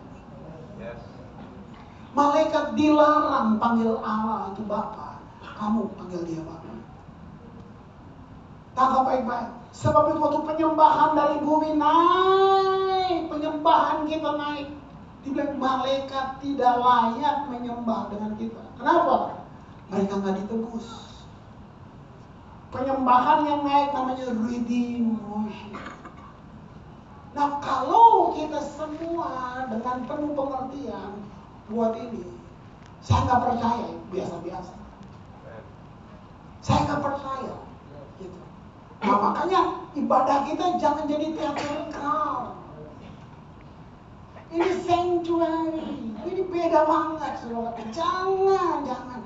[2.13, 5.17] Malaikat dilarang panggil Allah itu Bapa.
[5.57, 6.69] Kamu panggil dia Bapa.
[8.77, 9.49] Tangkap baik-baik.
[9.73, 14.69] Sebab itu waktu penyembahan dari bumi naik, penyembahan kita naik.
[15.23, 18.61] Dibilang malaikat tidak layak menyembah dengan kita.
[18.77, 19.39] Kenapa?
[19.89, 20.87] Mereka nggak ditebus.
[22.69, 25.17] Penyembahan yang naik namanya redeem.
[27.33, 31.11] Nah kalau kita semua dengan penuh pengertian
[31.71, 32.23] buat ini,
[32.99, 34.73] saya nggak percaya biasa-biasa.
[36.63, 37.55] Saya nggak percaya.
[38.19, 38.39] Gitu.
[39.03, 39.61] Nah makanya
[39.95, 42.59] ibadah kita jangan jadi teatrikal.
[44.53, 47.73] Ini sanctuary, ini beda banget saudara.
[47.89, 49.19] Jangan, jangan.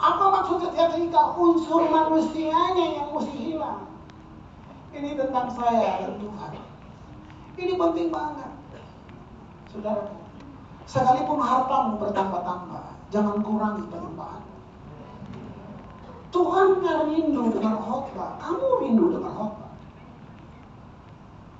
[0.00, 1.36] Apa maksudnya teatrikal?
[1.36, 3.90] Unsur manusianya yang mesti hilang.
[4.90, 6.50] Ini tentang saya dan Tuhan.
[7.60, 8.50] Ini penting banget.
[9.70, 10.08] Saudara,
[10.90, 14.42] sekalipun hartamu bertambah-tambah, jangan kurangi penyembahan.
[16.34, 19.70] Tuhan gak rindu dengan khotbah, kamu rindu dengan khotbah.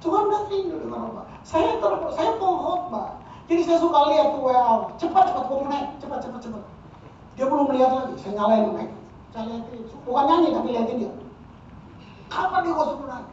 [0.03, 1.27] Tuhan gak rindu dengan khotbah.
[1.47, 3.23] Saya ter, saya mau khotbah.
[3.47, 4.47] Jadi saya suka lihat tuh
[4.99, 6.63] cepat cepat gue naik, cepat cepat cepat.
[7.35, 8.91] Dia belum melihat lagi, saya nyalain naik.
[9.31, 9.63] Saya
[10.07, 11.13] bukan nyanyi tapi lihatin dia.
[12.31, 13.29] Kapan dia suruh naik?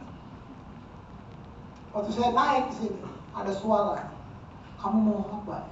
[1.90, 2.98] Waktu saya naik ke sini,
[3.34, 4.10] ada suara,
[4.82, 5.66] kamu mau khotbah?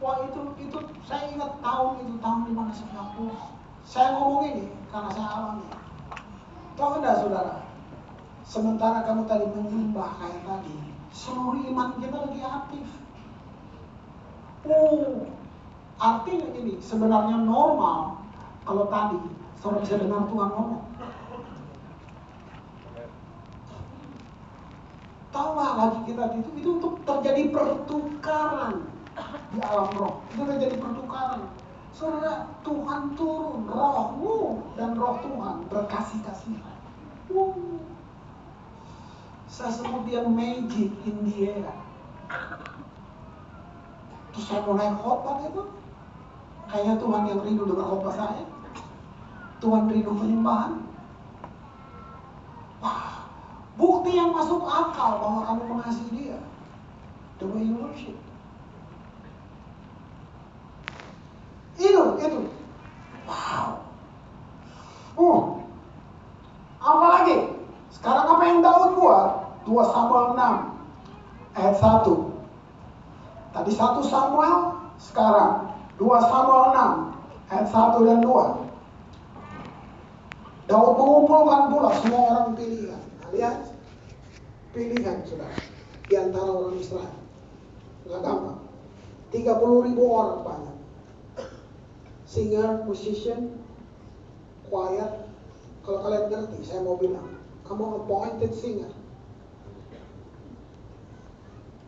[0.00, 3.36] Wah itu itu saya ingat tahun itu tahun 1990.
[3.84, 5.68] Saya ngomong ini karena saya alami.
[6.80, 7.54] Tahu enggak saudara?
[8.48, 10.74] Sementara kamu tadi menyembah kayak tadi,
[11.12, 12.86] seluruh iman kita lagi aktif.
[14.64, 15.28] Oh,
[15.96, 18.20] artinya ini sebenarnya normal
[18.64, 19.20] Kalau tadi,
[19.60, 20.84] saudara bisa dengar Tuhan ngomong.
[25.30, 28.99] Tahu lagi kita itu, itu untuk terjadi pertukaran
[29.50, 30.22] di alam roh.
[30.30, 31.50] Itu terjadi pertukaran.
[31.90, 36.78] Saudara, Tuhan turun, rohmu dan roh Tuhan berkasih-kasihan.
[37.34, 37.82] Wow.
[39.50, 41.66] Saya sebut dia magic in the.
[44.30, 45.62] Terus saya mau naik khotbah itu,
[46.70, 48.46] kayaknya Tuhan yang rindu dengan khotbah saya.
[49.58, 50.78] Tuhan rindu penyembahan.
[52.78, 53.26] Wah,
[53.74, 56.38] bukti yang masuk akal bahwa kamu mengasihi dia.
[57.42, 58.29] The way you worship.
[62.20, 62.40] Itu.
[63.24, 63.68] Wow.
[65.16, 65.40] Oh.
[66.80, 67.36] Apa lagi?
[67.92, 69.28] Sekarang apa yang Daud buat?
[69.68, 73.52] 2 Samuel 6 ayat 1.
[73.52, 74.56] Tadi 1 Samuel,
[74.96, 78.70] sekarang 2 Samuel 6 ayat 1 dan 2.
[80.70, 83.02] Daud mengumpulkan pula semua orang pilihan.
[83.34, 83.74] Lihat
[84.72, 85.50] pilihan sudah
[86.06, 87.18] di antara orang Israel.
[88.06, 88.58] Nggak gampang.
[89.30, 90.76] 30 ribu orang banyak.
[92.30, 93.58] Singer, musician,
[94.70, 95.26] choir.
[95.82, 98.94] Kalau kalian ngerti, saya mau bilang, kamu appointed singer.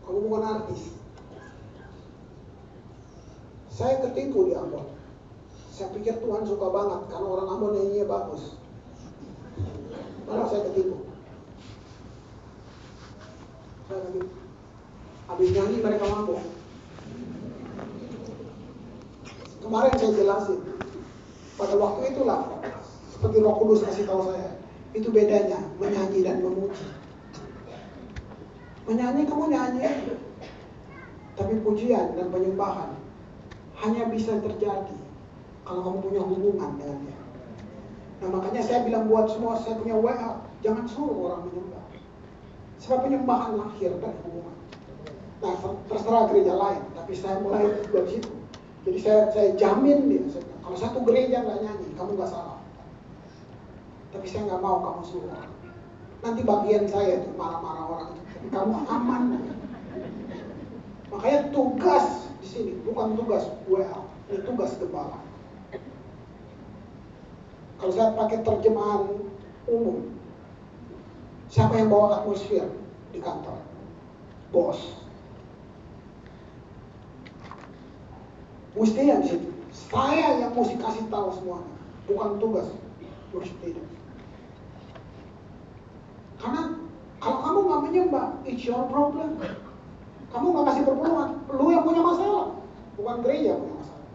[0.02, 0.98] Kamu bukan artis.
[3.70, 4.90] Saya ketipu di Ambon.
[5.70, 8.58] Saya pikir Tuhan suka banget karena orang Ambon nyanyinya bagus.
[10.26, 11.06] Malah saya ketipu.
[13.86, 14.34] Saya ketipu.
[15.30, 16.61] Habis nyanyi mereka mabuk.
[19.62, 20.60] Kemarin saya jelasin.
[21.54, 22.58] Pada waktu itulah
[23.14, 24.58] seperti Roh Kudus kasih tahu saya,
[24.98, 26.86] itu bedanya menyanyi dan memuji.
[28.90, 29.86] Menyanyi kamu nyanyi,
[31.38, 32.98] tapi pujian dan penyembahan
[33.78, 34.98] hanya bisa terjadi
[35.62, 37.18] kalau kamu punya hubungan dengan dia.
[38.22, 41.86] Nah makanya saya bilang buat semua saya punya WA, jangan suruh orang menyembah.
[42.82, 44.56] Sebab penyembahan lahir dari hubungan.
[45.38, 45.54] Nah
[45.86, 48.41] terserah gereja lain, tapi saya mulai dari situ.
[48.82, 52.58] Jadi saya saya jamin dia, saya, kalau satu gereja nggak nyanyi, kamu nggak salah.
[54.10, 55.46] Tapi saya nggak mau kamu suruh.
[56.22, 58.46] Nanti bagian saya itu marah-marah orang itu.
[58.50, 59.22] Kamu aman.
[61.14, 65.20] Makanya tugas di sini bukan tugas WA, ini tugas gembala.
[67.78, 69.10] Kalau saya pakai terjemahan
[69.66, 70.14] umum,
[71.50, 72.66] siapa yang bawa atmosfer
[73.10, 73.58] di kantor?
[74.54, 75.01] Bos.
[78.72, 79.48] Mesti yang situ.
[79.72, 81.72] Saya yang mesti kasih tahu semuanya,
[82.04, 82.68] bukan tugas
[83.64, 83.84] leader.
[86.36, 86.76] Karena
[87.16, 89.40] kalau kamu nggak menyembah, it's your problem.
[90.32, 92.56] Kamu nggak kasih perpuluhan, lu yang punya masalah,
[92.96, 94.06] bukan gereja punya masalah.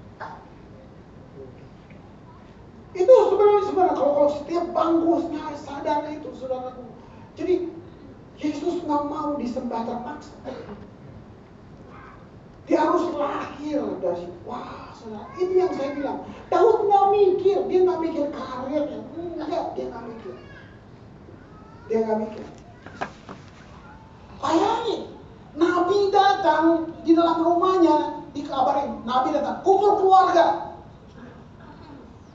[2.98, 6.86] Itu sebenarnya sebenarnya kalau, kalau setiap bangkusnya sadar itu saudaraku.
[7.38, 7.56] Jadi
[8.38, 10.34] Yesus nggak mau disembah terpaksa.
[12.68, 15.32] Dia harus lahir dari wah saudara.
[15.40, 16.20] Ini yang saya bilang.
[16.52, 20.36] Daud nggak mikir, dia nggak mikir karirnya, enggak dia nggak mikir.
[21.88, 22.46] Dia nggak mikir.
[24.38, 25.02] Bayangin,
[25.58, 30.78] Nabi datang di dalam rumahnya dikabarin, Nabi datang kumpul keluarga.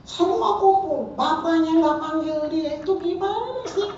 [0.03, 3.89] Semua kumpul, bapaknya nggak panggil dia, itu gimana sih?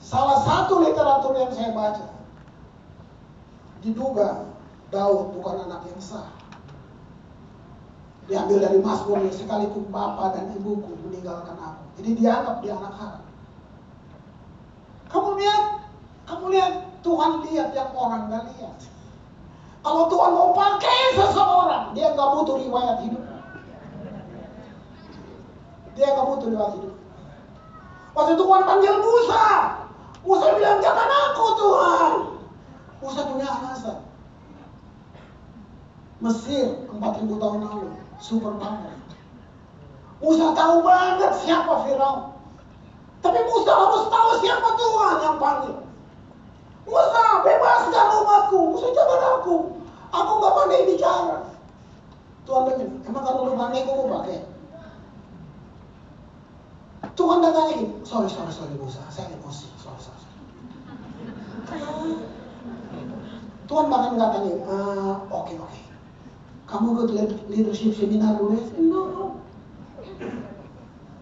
[0.00, 2.15] Salah satu literatur yang saya baca,
[3.86, 4.50] diduga
[4.90, 6.34] Daud bukan anak yang sah.
[8.26, 11.82] Diambil dari Mazmur sekalipun bapak dan ibuku meninggalkan aku.
[12.02, 13.22] Jadi dianggap dia anak haram.
[15.06, 15.64] Kamu lihat,
[16.26, 16.72] kamu lihat
[17.06, 18.76] Tuhan lihat yang orang nggak lihat.
[19.86, 23.22] Kalau Tuhan mau pakai seseorang, dia nggak butuh riwayat hidup.
[25.94, 26.94] Dia nggak butuh riwayat hidup.
[28.18, 29.46] Waktu Tuhan panggil Musa,
[30.26, 32.35] Musa bilang jangan aku Tuhan.
[33.00, 33.98] Musa punya alasan.
[36.16, 38.94] Mesir 4000 tahun lalu, super power.
[40.16, 42.32] Musa tahu banget siapa Firaun.
[43.20, 45.76] Tapi Musa harus tahu siapa Tuhan yang panggil.
[46.88, 48.58] Musa, bebaskan umatku.
[48.72, 49.56] Musa, jangan aku.
[50.14, 51.38] Aku gak pandai bicara.
[52.46, 54.38] Tuhan bilang, emang kalau lu pandai kok pakai?
[57.12, 57.86] Tuhan datang lagi.
[58.06, 59.02] Sorry, sorry, sorry Musa.
[59.12, 59.68] Saya emosi.
[59.82, 60.20] Sorry, sorry.
[61.68, 62.32] sorry.
[63.66, 65.66] Tuhan bahkan katanya, uh, oke okay, oke.
[65.66, 65.84] Okay.
[66.66, 67.10] Kamu ikut
[67.46, 68.66] leadership seminar dulu ya?
[68.82, 69.02] No.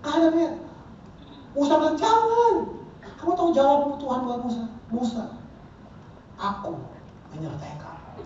[0.05, 0.51] Ada ya.
[1.53, 2.55] Musa bilang, jangan.
[3.21, 4.63] Kamu tahu jawab Tuhan buat Musa?
[4.93, 5.25] Musa,
[6.37, 6.77] aku
[7.33, 8.25] menyertai kamu.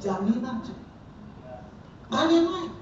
[0.00, 0.64] Jaminan.
[2.12, 2.72] Gak ada yang lain.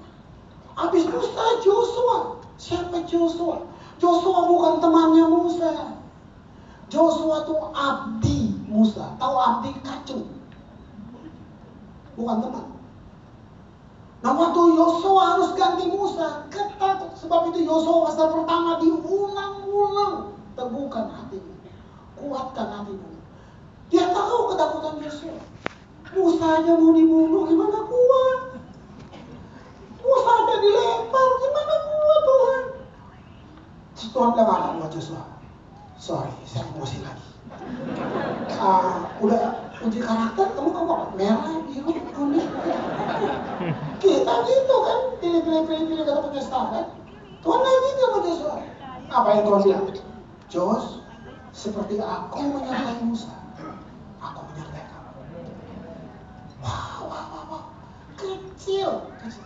[0.75, 2.39] Habis Musa, Joshua.
[2.59, 3.63] Siapa Joshua?
[3.99, 5.99] Joshua bukan temannya Musa.
[6.91, 9.15] Joshua tuh abdi Musa.
[9.19, 10.32] Tahu abdi kacung?
[12.13, 12.65] Bukan teman.
[14.23, 17.03] Nah waktu Yosua harus ganti Musa, ketat.
[17.19, 20.37] Sebab itu Yosua pasal pertama diulang-ulang.
[20.53, 21.53] Teguhkan hatimu.
[22.17, 23.09] Kuatkan hatimu.
[23.89, 25.41] Dia tahu ketakutan Yosua.
[26.13, 28.39] Musa aja mau dibunuh, gimana kuat?
[29.97, 32.63] Musa aja dilempar, gimana kuat Tuhan?
[34.13, 35.25] Tuhan bilang, Joshua.
[35.97, 37.32] Sorry, saya emosi lagi.
[38.63, 42.49] Uh, udah uji karakter, kamu kamu merah, biru, kuning.
[43.99, 46.85] Kita gitu kan, pilih-pilih, pilih kata punya kan.
[47.43, 48.55] Tuhan lagi gitu sama Joshua.
[49.11, 49.85] Apa yang Tuhan bilang?
[50.47, 50.85] Jos,
[51.51, 53.35] seperti aku menyertai Musa,
[54.23, 55.11] aku menyertai kamu.
[56.63, 57.63] Wow, wow, wow, wow.
[58.15, 59.45] Kecil, kecil.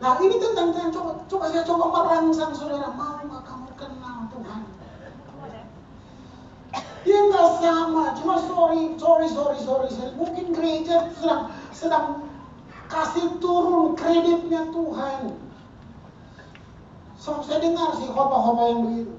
[0.00, 4.09] Nah ini tentang, tentang coba, coba saya coba merangsang saudara, mau nggak kamu kenal?
[7.00, 10.12] Dia nggak sama, cuma sorry, sorry, sorry, sorry, sorry.
[10.20, 12.06] Mungkin gereja sedang sedang
[12.92, 15.32] kasih turun kreditnya Tuhan.
[17.20, 19.14] So, saya dengar sih khotbah-khotbah yang begitu.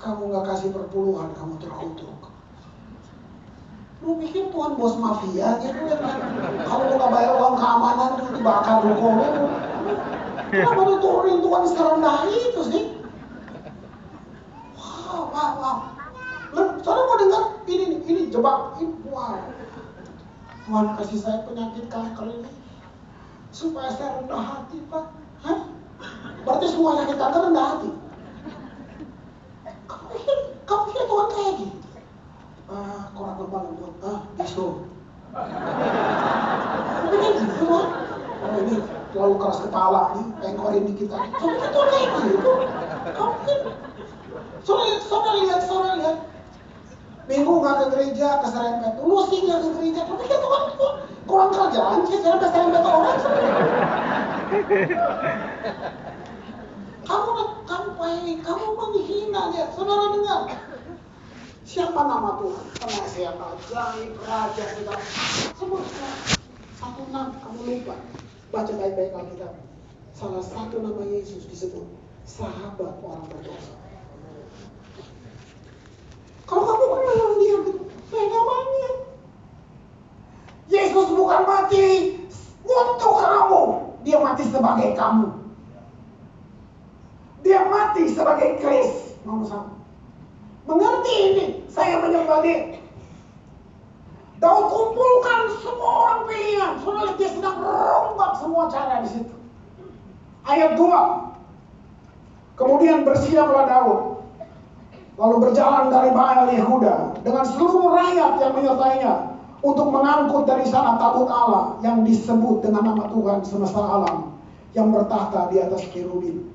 [0.00, 2.32] Kamu nggak kasih perpuluhan, kamu terkutuk.
[4.04, 5.96] Lu pikir Tuhan bos mafia gitu ya?
[6.68, 9.28] Kalau lu nggak bayar uang keamanan tuh dibakar ruko lu.
[10.52, 12.84] Kenapa lu turunin Tuhan serendah itu sih?
[15.34, 15.76] Wow, wow.
[16.78, 19.34] Saudara mau dengar ini nih, ini jebak, ini wow.
[20.62, 22.50] Tuhan kasih saya penyakit kanker ini
[23.50, 25.10] supaya saya rendah hati, Pak.
[25.42, 25.74] Hah?
[26.46, 27.90] Berarti semua sakit kanker rendah hati.
[29.90, 30.38] Kamu pikir,
[30.70, 31.78] kamu pikir Tuhan kayak gitu?
[32.70, 34.86] Ah, kurang kebal untuk ah, bisu.
[37.10, 37.86] Pikir gitu, Tuhan.
[38.38, 38.76] Oh ini
[39.10, 41.16] terlalu keras kepala nih, pengkorin di kita.
[41.18, 42.52] Kamu pikir Tuhan kayak gitu?
[43.18, 43.58] Kamu pikir
[44.64, 46.18] Saudara, saudara lihat, saudara lihat.
[47.24, 49.00] Minggu nggak ke gereja, keserempet.
[49.04, 50.64] Lu sih nggak ke gereja, tapi kan Tuhan
[51.24, 53.18] kurang kerjaan sih, saya keserempet orang.
[57.04, 57.30] Kamu
[57.68, 59.64] kamu baik, kamu menghina ya.
[59.76, 60.40] Saudara dengar.
[61.64, 62.64] Siapa nama Tuhan?
[62.76, 64.94] Penasihat ajaib, raja kita.
[65.56, 65.80] Semua
[66.76, 67.96] satu nama kamu lupa.
[68.52, 69.52] Baca baik-baik Alkitab.
[70.14, 71.88] Salah satu nama Yesus disebut
[72.28, 73.74] sahabat orang berdosa.
[76.44, 77.56] Kalau kamu kenal dia,
[78.12, 78.96] beda banget.
[80.68, 81.88] Yesus bukan mati
[82.62, 83.62] untuk kamu,
[84.04, 85.28] dia mati sebagai kamu.
[87.44, 89.12] Dia mati sebagai Kris.
[90.64, 92.80] Mengerti ini, saya menyembah dia.
[94.44, 96.72] Kumpulkan semua orang pilihan.
[96.80, 99.36] Saudara dia sedang rombak semua cara di situ.
[100.48, 102.56] Ayat 2.
[102.56, 104.00] Kemudian bersiaplah Daud
[105.14, 109.14] lalu berjalan dari Baal Yehuda dengan seluruh rakyat yang menyertainya
[109.62, 114.33] untuk mengangkut dari sana tabut Allah yang disebut dengan nama Tuhan semesta alam
[114.74, 116.50] yang bertahta di atas kerubin.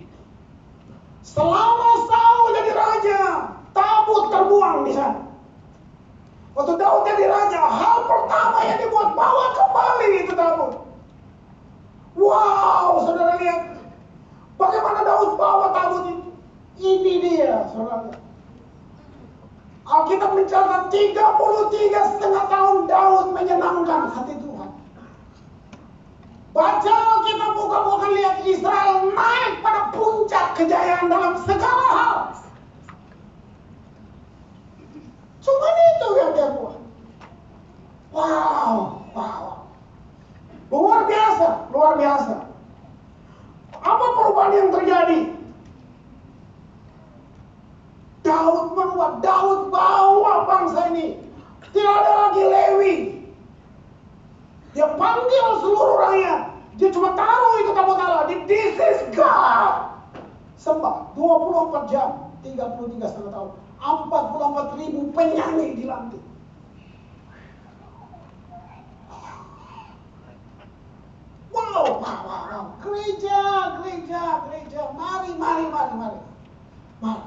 [1.24, 3.20] Selama Saul jadi raja,
[3.72, 5.24] tabut terbuang di sana.
[6.56, 10.72] Waktu Daud jadi raja, hal pertama yang dibuat bawa kembali itu tabut.
[12.20, 13.80] Wow, saudara lihat
[14.60, 16.28] bagaimana Daud bawa tabut itu.
[16.80, 18.12] Ini dia, saudara.
[19.90, 24.49] Alkitab mencatat 33 setengah tahun Daud menyenangkan hati Tuhan.
[26.50, 32.18] Baca Alkitab buka-buka lihat Israel naik pada puncak kejayaan dalam segala hal.
[35.46, 36.78] Cuma itu yang dia buat.
[38.10, 39.44] Wow, wow.
[40.74, 42.36] Luar biasa, luar biasa.
[43.80, 45.20] Apa perubahan yang terjadi?
[48.26, 51.18] Daud merubah, Daud bawa bangsa ini.
[51.70, 53.19] Tidak ada lagi Lewi.
[54.74, 56.42] Dia panggil seluruh rakyat.
[56.78, 58.30] Dia cuma taruh itu tabut Allah.
[58.30, 59.98] Di This is God.
[60.60, 63.52] Sembah 24 jam, 33 setengah tahun.
[63.80, 66.24] 44 ribu penyanyi dilantik.
[71.50, 72.66] Wow, wow, wow, wow.
[72.84, 73.40] Gereja,
[73.82, 74.82] gereja, gereja.
[74.94, 76.20] Mari, mari, mari, mari.
[77.02, 77.26] Mari.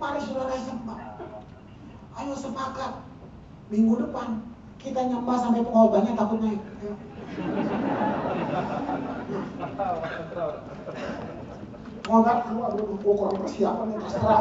[0.00, 0.98] Mari saudara sembah.
[2.16, 2.92] Ayo sepakat.
[3.68, 6.60] Minggu depan kita nyembah sampai pengobanya takut naik.
[6.60, 6.92] Ayo.
[12.06, 14.40] Pengobat, aduh, aduh, aduh, kurang persiapan ya, terserah.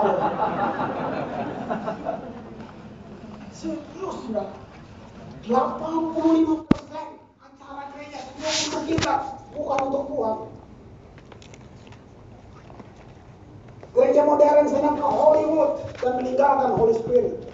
[3.49, 4.47] Serius sudah.
[5.45, 7.07] 85 persen
[7.41, 9.13] acara gereja semua kita
[9.53, 10.37] bukan untuk Tuhan.
[13.95, 15.71] Gereja modern senang ke Hollywood
[16.01, 17.44] dan meninggalkan Holy Spirit.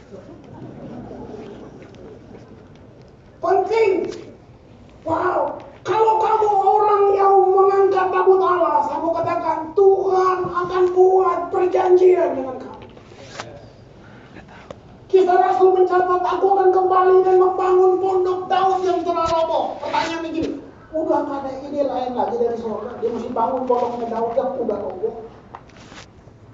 [3.42, 4.06] Penting.
[5.02, 5.58] Wow.
[5.82, 12.86] Kalau kamu orang yang mengangkat tabut Allah, saya katakan Tuhan akan buat perjanjian dengan kamu.
[15.10, 19.76] Kisah Rasul mencatat, aku akan kembali dan membangun pondok Daud yang telah roboh.
[19.82, 20.62] Pertanyaan begini,
[20.94, 25.16] udah ada ide lain lagi dari surga, dia masih bangun pondoknya Daud yang udah roboh.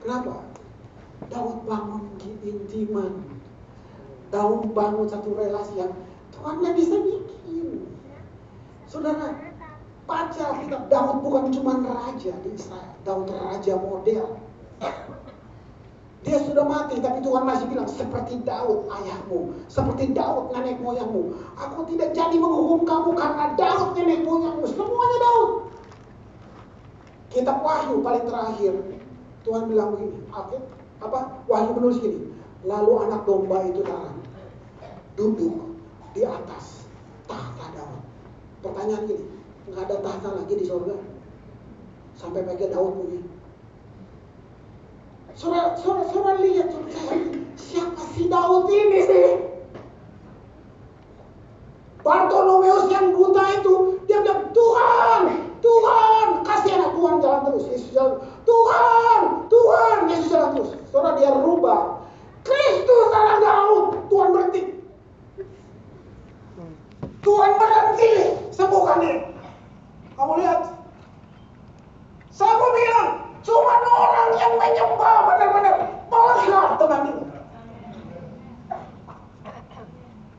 [0.01, 0.33] Kenapa?
[1.27, 2.03] Daud bangun
[2.47, 3.13] intiman.
[4.31, 5.93] Daud bangun satu relasi yang
[6.37, 7.89] Tuhan bisa bikin.
[8.85, 9.33] Saudara,
[10.05, 14.37] baca Alkitab Daud bukan cuma raja di Israel, Daud raja model.
[16.25, 21.35] Dia sudah mati, tapi Tuhan masih bilang seperti Daud ayahmu, seperti Daud nenek moyangmu.
[21.55, 24.65] Aku tidak jadi menghukum kamu karena Daud nenek moyangmu.
[24.69, 25.49] Semuanya Daud.
[27.27, 28.73] Kitab Wahyu paling terakhir,
[29.43, 30.57] Tuhan bilang begini, apa?
[31.03, 31.19] apa?
[31.45, 32.31] Wahyu menulis gini.
[32.65, 34.19] Lalu anak domba itu datang,
[35.15, 35.76] duduk
[36.17, 36.89] di atas
[37.29, 38.01] tahta Daud.
[38.65, 39.25] Pertanyaan gini,
[39.69, 40.97] nggak ada tahta lagi di surga.
[42.17, 43.21] Sampai pakai Daud punya.
[45.37, 47.21] Saudara, saudara, saudara lihat, saudara,
[47.53, 49.29] siapa si Daud ini sih?
[52.01, 55.21] Bartolomeus yang buta itu, dia bilang, Tuhan,
[55.61, 57.63] Tuhan, kasih anak Tuhan jalan terus.
[57.69, 60.71] Yesus jalan, Tuhan, Tuhan, Yesus jalan terus.
[60.89, 62.01] Saudara, dia rubah.
[62.41, 64.76] Kristus adalah Daud, Tuhan berhenti.
[67.27, 68.11] Tuhan berhenti,
[68.55, 69.19] sembuhkan dia.
[70.15, 70.63] Kamu lihat,
[72.31, 73.09] saya mau bilang,
[73.43, 75.75] cuma orang yang menyembah benar-benar
[76.07, 77.23] melihat dengan ini.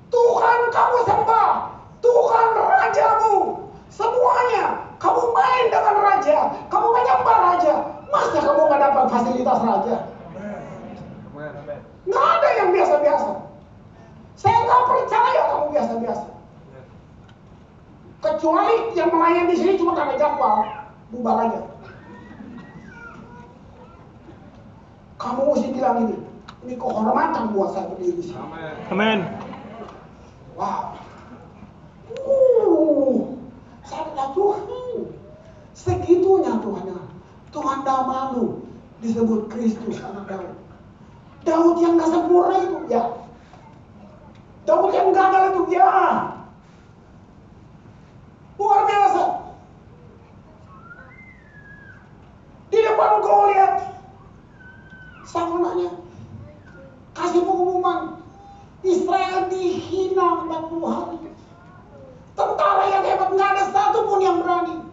[0.08, 1.50] Tuhan kamu sembah,
[2.00, 3.36] Tuhan rajamu,
[3.92, 4.88] semuanya.
[4.96, 6.36] Kamu main dengan raja,
[6.72, 7.74] kamu menyembah raja.
[8.08, 9.96] Masa kamu nggak dapat fasilitas raja?
[12.08, 13.30] Nggak ada yang biasa-biasa.
[14.40, 16.37] Saya nggak percaya kamu biasa-biasa.
[18.18, 20.66] Kecuali yang melayani di sini cuma karena jadwal,
[21.14, 21.62] bubar aja.
[25.22, 26.16] Kamu mesti bilang ini,
[26.66, 28.38] ini kehormatan buat saya berdiri di sini.
[28.90, 29.22] Amin.
[30.58, 30.98] Wow.
[32.26, 33.38] Uh,
[33.86, 34.62] saya bilang Tuhan,
[35.78, 36.86] segitunya Tuhan.
[37.54, 38.66] Tuhan dah malu
[38.98, 40.58] disebut Kristus anak Daud.
[41.46, 43.02] Daud yang gak sempurna itu, ya.
[44.66, 45.90] Daud yang gagal itu, ya.
[48.58, 49.24] Luar biasa.
[52.68, 53.74] Di depan Goliat,
[55.24, 55.88] saya nanya,
[57.16, 58.20] kasih pengumuman,
[58.82, 61.18] Israel dihina 40 hari.
[62.34, 64.84] Tentara yang hebat nggak ada satu pun yang berani.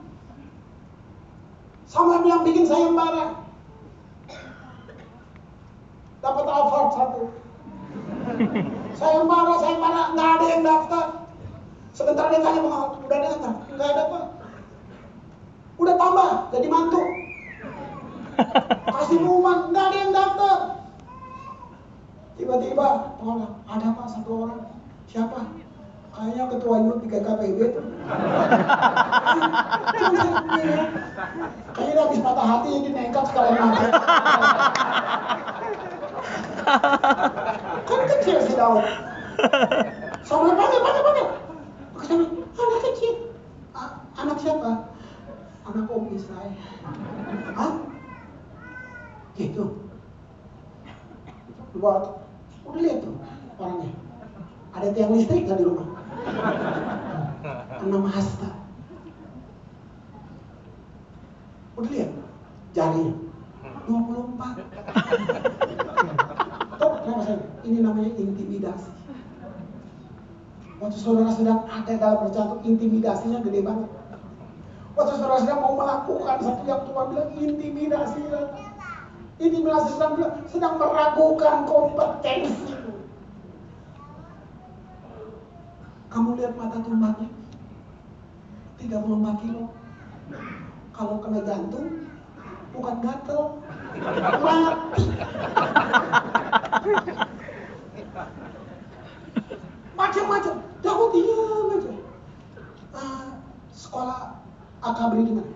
[1.89, 3.43] Sama yang bikin sayembara.
[6.21, 7.21] Dapat award satu.
[8.97, 11.05] Sayembara, sayembara nggak ada yang daftar.
[11.95, 13.04] Sebentar dia tanya pengawal?
[13.75, 14.23] Nggak ada pak.
[15.75, 17.03] Udah tambah, jadi mantu.
[18.87, 20.57] Kasih pengumuman, nggak ada yang daftar.
[22.39, 22.87] Tiba-tiba,
[23.19, 24.63] pengawal, ada pak satu orang.
[25.11, 25.39] Siapa?
[26.15, 27.67] Kayaknya ketua youth di KKPB iya.
[31.75, 33.85] Kayaknya habis patah hati jadi nekat sekalian mati.
[37.83, 38.79] kan kecil si Daud.
[40.23, 41.27] Sama panggil, panggil, panggil.
[41.99, 43.34] Ke sana, anak kecil.
[44.15, 44.95] "A- anak siapa?
[45.67, 46.55] Anak om Israel.
[47.59, 47.73] Hah?
[49.35, 49.63] Gitu.
[51.75, 52.23] Buat,
[52.63, 53.19] udah lihat tuh
[53.59, 53.91] orangnya.
[54.71, 55.87] Ada tiang listrik nggak di rumah?
[57.83, 58.55] Enam hasta.
[61.75, 62.11] Udah lihat
[62.71, 63.13] jarinya?
[63.85, 64.63] 24.
[66.79, 67.37] Tahu kenapa saya?
[67.67, 68.91] Ini namanya intimidasi.
[70.75, 73.89] Waktu saudara sedang ada dalam perjalanan intimidasinya gede banget.
[74.95, 78.21] Waktu saudara sedang mau melakukan satu yang Tuhan bilang intimidasi.
[79.43, 82.71] Intimidasi sedang bilang sedang meragukan kompetensi.
[86.07, 87.27] Kamu lihat mata tumbangnya
[88.79, 89.67] 34 kilo.
[90.95, 92.07] Kalau kena jantung
[92.71, 93.59] bukan gatel,
[94.39, 95.03] mati.
[99.99, 100.55] Macam-macam.
[100.79, 101.91] Daud diam aja.
[102.95, 103.27] Ah,
[103.75, 104.44] sekolah
[104.81, 105.53] akabri di mana?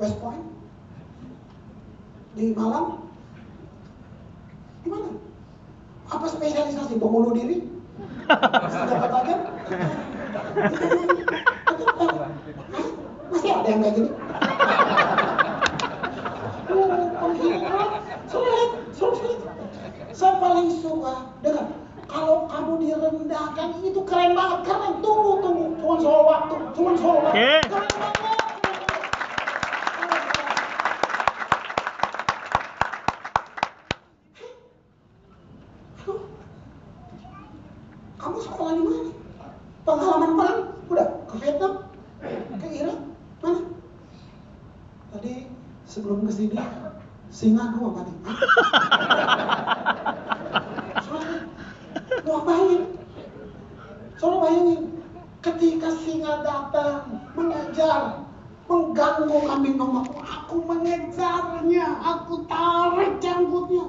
[0.00, 0.44] West Point?
[2.36, 3.04] Di Malang?
[4.84, 5.08] Di mana?
[6.10, 6.96] Apa spesialisasi?
[6.98, 7.64] Bom bunuh diri?
[8.30, 9.40] Tajam?
[12.70, 12.86] Hah?
[13.30, 14.10] Masih ada yang kayak gini?
[18.30, 19.38] Sulit, sulit.
[20.14, 21.66] Saya paling suka dengar
[22.10, 24.92] kalau kamu direndahkan itu keren banget, keren.
[25.02, 25.59] Tunggu, tunggu,
[25.90, 27.34] cuma soal waktu, cuma soal waktu.
[27.34, 27.50] Oke.
[27.66, 27.90] Keren banget.
[35.98, 36.22] Aduh.
[38.22, 39.10] Kamu sekolah di mana?
[39.82, 40.60] Pengalaman perang?
[40.94, 41.90] Udah ke Vietnam?
[42.54, 42.98] Ke Irak?
[43.42, 43.60] Mana?
[45.10, 45.50] Tadi
[45.90, 46.54] sebelum ke sini
[47.34, 48.14] singa dua tadi.
[51.02, 51.50] Soalnya,
[52.22, 52.94] gua bayangin.
[54.22, 54.80] Soalnya bayangin,
[55.40, 58.28] ketika singa datang mengejar,
[58.68, 63.88] mengganggu kambing dombaku, aku mengejarnya, aku tarik janggutnya.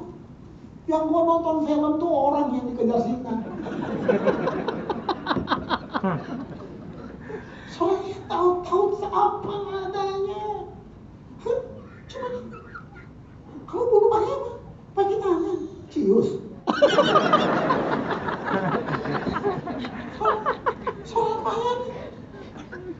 [0.88, 3.34] Yang gua nonton film tuh orang yang dikejar singa.
[7.68, 9.56] Soalnya tahu-tahu apa
[9.90, 10.70] adanya.
[11.42, 11.60] Hah?
[12.08, 12.28] Cuma
[13.72, 14.52] kamu bunuh pakai apa?
[14.92, 15.60] Pakai tangan.
[15.88, 16.28] Cius.
[21.08, 21.78] Soal apaan?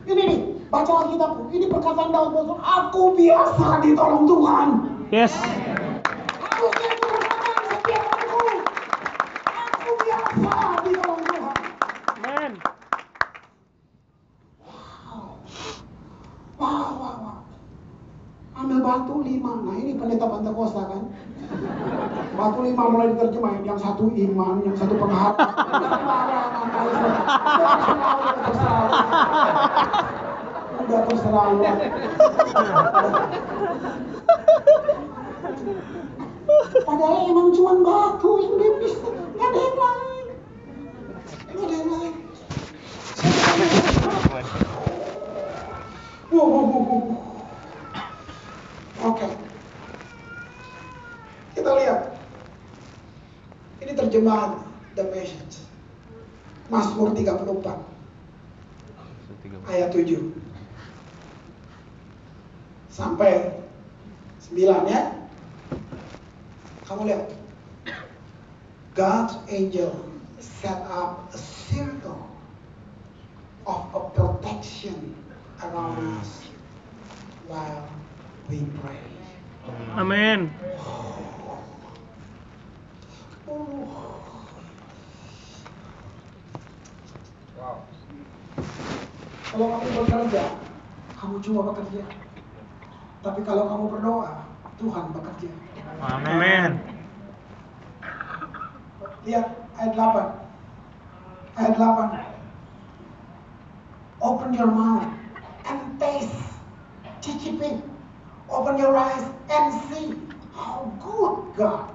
[0.08, 0.40] Ini nih,
[0.72, 1.42] baca Alkitabku.
[1.52, 2.56] Ini perkataan Daud Bosor.
[2.64, 4.68] Aku biasa ditolong Tuhan.
[5.12, 5.36] Yes.
[6.40, 8.64] Harusnya itu perkataan setiap hariku.
[9.44, 10.50] Aku biasa
[10.88, 11.56] ditolong Tuhan.
[12.16, 12.52] Amen.
[16.56, 17.36] Wah, wah, wah.
[18.52, 19.52] Ambil batu lima.
[19.64, 21.10] Nah ini pendeta Pantekosta kan.
[22.32, 23.66] Batu lima mulai diterjemahin.
[23.66, 25.50] Yang satu iman, yang satu pengharapan.
[25.52, 27.22] Sembarangan kali semua.
[27.82, 28.94] Terserah lu, terserah lu.
[30.82, 31.60] Udah terserah lu.
[37.62, 39.06] Batu yang dia bisa.
[39.38, 39.62] Gak ada.
[49.02, 49.26] Oke.
[51.58, 52.00] Kita lihat.
[53.82, 54.62] Ini terjemahan
[54.94, 55.62] The Message.
[56.70, 57.92] Mazmur 34
[59.68, 60.32] ayat 7
[62.88, 63.60] sampai
[64.48, 65.02] 9 ya.
[66.88, 67.41] Kamu lihat.
[69.02, 69.98] God's angel
[70.38, 72.22] set up a circle
[73.66, 75.16] of a protection
[75.58, 76.46] around us
[77.48, 77.90] while
[78.46, 79.02] we pray.
[79.98, 80.54] Amin.
[80.78, 81.18] Oh.
[89.50, 90.44] Kalau kamu bekerja,
[91.18, 92.02] kamu cuma bekerja.
[93.26, 94.46] Tapi kalau kamu berdoa,
[94.78, 95.50] Tuhan bekerja.
[96.06, 96.91] Amin.
[99.22, 99.46] Lihat
[99.78, 101.58] ayat 8.
[101.58, 102.32] Ayat 8.
[104.22, 105.06] Open your mouth
[105.66, 106.34] and taste.
[107.22, 107.82] Cicipin.
[108.50, 110.18] Open your eyes and see
[110.54, 111.90] how good God.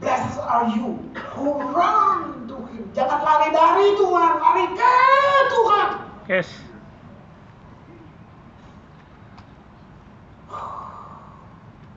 [0.00, 0.96] Blessed are you
[1.36, 2.84] who run to Him.
[2.94, 4.94] Jangan lari dari Tuhan, lari ke
[5.52, 5.88] Tuhan.
[6.28, 6.48] Yes.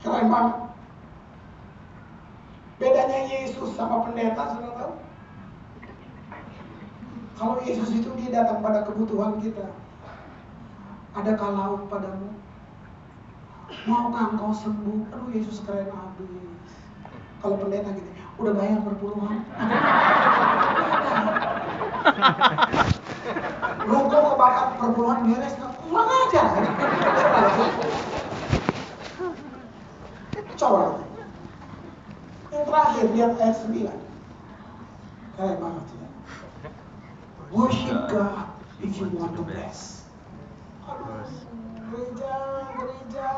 [0.02, 0.61] Keren banget.
[2.82, 4.92] Bedanya Yesus sama pendeta, sudah tahu?
[7.38, 9.70] Kalau Yesus itu dia datang pada kebutuhan kita.
[11.14, 12.34] Adakah lauk padamu?
[13.86, 15.14] Maukah engkau sembuh?
[15.14, 16.58] Aduh Yesus keren abis.
[17.38, 18.10] Kalau pendeta gitu,
[18.42, 19.46] udah bayar perpuluhan.
[23.86, 25.54] Logo kebakar perpuluhan beres?
[25.86, 26.42] Kurang aja.
[30.58, 31.01] Coba.
[33.02, 35.34] Yang terakhir lihat ayat 9.
[35.34, 36.08] Keren banget ya.
[37.50, 38.46] Worship God
[38.78, 40.06] if you want to bless.
[40.86, 41.26] Aduh,
[41.90, 42.34] gereja,
[42.78, 43.28] gereja.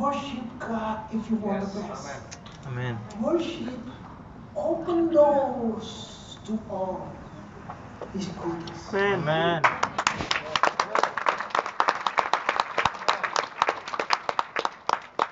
[0.00, 2.08] Worship God if you want to bless.
[2.64, 2.96] Amin.
[3.20, 3.76] Worship
[4.56, 7.12] open doors to all
[8.16, 8.80] His goodness.
[8.96, 9.60] Amin.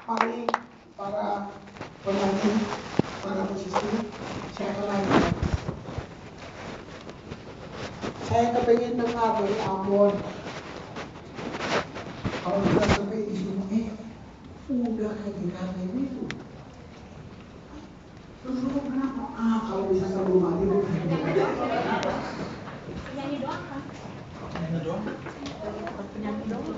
[0.04, 0.46] Mari
[1.00, 1.50] para
[2.06, 2.54] penyanyi,
[3.18, 3.98] para musisi,
[4.54, 5.34] saya kenalkan.
[8.30, 10.14] Saya kepingin dengar dari Ambon.
[12.46, 13.80] Kalau kita sampai di sini,
[14.70, 15.34] udah kayak
[15.98, 16.22] itu.
[18.38, 19.22] Terus lu kenapa?
[19.34, 20.78] Ah, kalau bisa ke rumah ini.
[23.02, 23.82] penyanyi doang kan?
[24.54, 25.02] Penyanyi doang.
[26.14, 26.70] Penyanyi doang.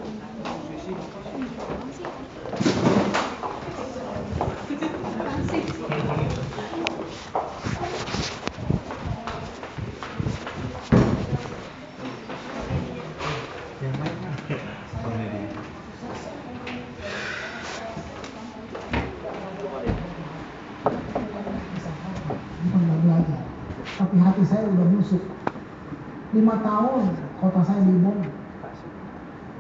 [26.48, 27.12] Lima tahun
[27.44, 28.24] kota saya dibom.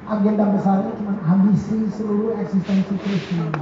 [0.08, 3.52] Agenda besarnya cuma habisi seluruh eksistensi Kristen.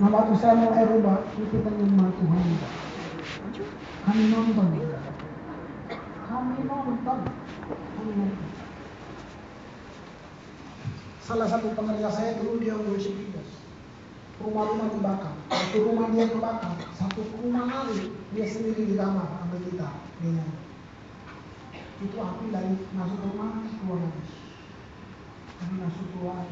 [0.00, 2.46] Nah waktu saya mulai rubah, kita nyembah Tuhan.
[4.08, 4.68] Kami nonton.
[6.32, 7.18] Kami nonton.
[7.68, 8.48] Kami nonton.
[11.20, 13.68] Salah satu pekerja saya dulu dia worship leaders.
[14.40, 15.36] Rumah-rumah dibakar.
[15.52, 16.72] Satu rumah dia kebakar.
[16.96, 19.92] Satu rumah lagi dia sendiri di kamar ambil kita.
[20.24, 20.69] Dia.
[22.00, 24.24] Itu api dari masuk rumah keluar lagi.
[25.60, 26.48] Kami masuk keluar.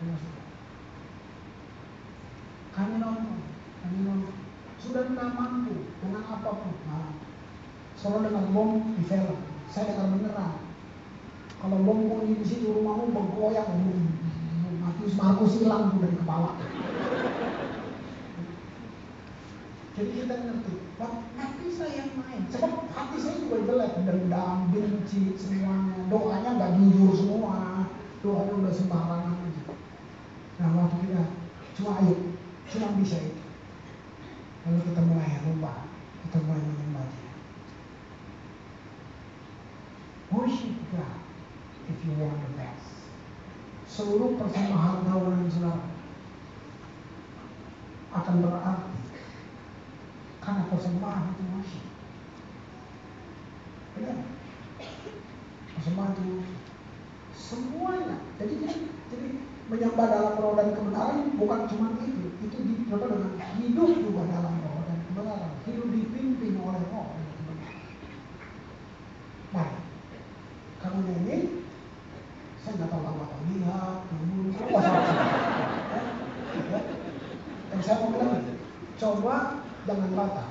[0.00, 0.34] Kami masuk.
[2.72, 3.38] Kami nonton.
[3.84, 4.36] Kami nonton.
[4.78, 6.74] Sudah tidak mampu dengan apa pun.
[6.88, 7.12] Nah,
[7.98, 9.38] selalu dengar bom di film.
[9.68, 10.64] Saya dengar beneran.
[11.58, 13.82] Kalau bom bunyi di situ rumahmu bergoyang,
[14.78, 16.54] Matius Markus hilang dari kepala.
[19.98, 22.42] Jadi kita ngerti, hati saya yang main.
[22.50, 26.10] Sebab hati saya juga jelek, dendam, benci, semuanya.
[26.10, 27.86] Doanya nggak jujur semua,
[28.18, 29.64] doanya udah sembarangan aja.
[30.58, 31.22] Nah waktu kita
[31.78, 32.16] cuma ayo,
[32.66, 33.44] cuma bisa itu.
[34.66, 35.86] Lalu kita mulai rubah,
[36.26, 37.32] kita mulai menyembah dia.
[40.34, 41.18] Worship God
[41.86, 43.06] if you want the best.
[43.88, 45.88] Seluruh persembahan tahunan saudara
[48.08, 48.97] akan berarti
[50.48, 51.84] karena persembahan itu worship.
[54.00, 54.16] Benar?
[55.76, 56.40] Itu
[57.36, 58.16] semuanya.
[58.40, 58.54] Jadi
[59.12, 59.28] jadi
[59.68, 64.88] menyembah dalam roh dan kebenaran bukan cuma itu, itu dicoba dengan hidup juga dalam roh
[64.88, 65.52] dan kebenaran.
[65.68, 67.76] Hidup dipimpin oleh roh dan kebenaran.
[69.52, 69.76] Baik.
[70.80, 71.36] Kamu nyanyi,
[72.64, 73.98] saya nggak tahu apa apa lihat,
[74.72, 74.84] wah
[77.68, 78.48] Dan saya mau bilang,
[78.96, 80.44] coba jangan bata.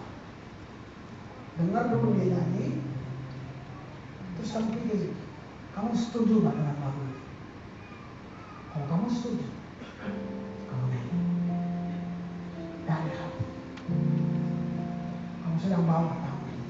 [1.61, 2.81] Dengar dulu dia nyanyi,
[4.37, 5.13] terus kamu pikir,
[5.77, 7.23] kamu setuju nggak dengan lagu itu?
[8.73, 9.47] Kalau kamu setuju,
[10.69, 11.21] kamu nyanyi
[12.89, 13.45] dari hati.
[15.45, 16.13] Kamu sedang bawa
[16.49, 16.69] ini.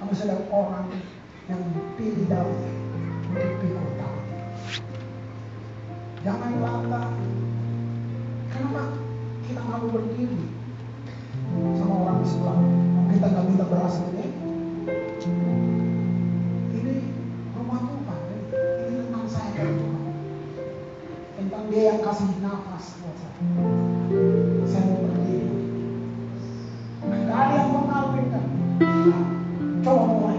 [0.00, 0.88] Kamu sedang orang
[1.52, 2.60] yang dipilih Daud
[3.28, 4.18] untuk pikul tahu.
[6.24, 7.02] Jangan bangga.
[8.52, 8.84] Kenapa
[9.48, 10.59] kita mau berdiri
[11.76, 12.58] sama orang di sebelah?
[13.10, 14.26] Kita nggak minta beras ini.
[16.70, 16.94] Ini
[17.58, 18.20] rumah Tuhan.
[18.54, 20.04] Ini tentang saya dan Tuhan.
[21.40, 23.38] Tentang Dia yang kasih nafas buat saya.
[24.70, 25.58] Saya mau berdiri.
[27.00, 28.44] Gak ada yang mengawinkan.
[28.80, 29.24] Nah,
[29.82, 30.29] coba mulai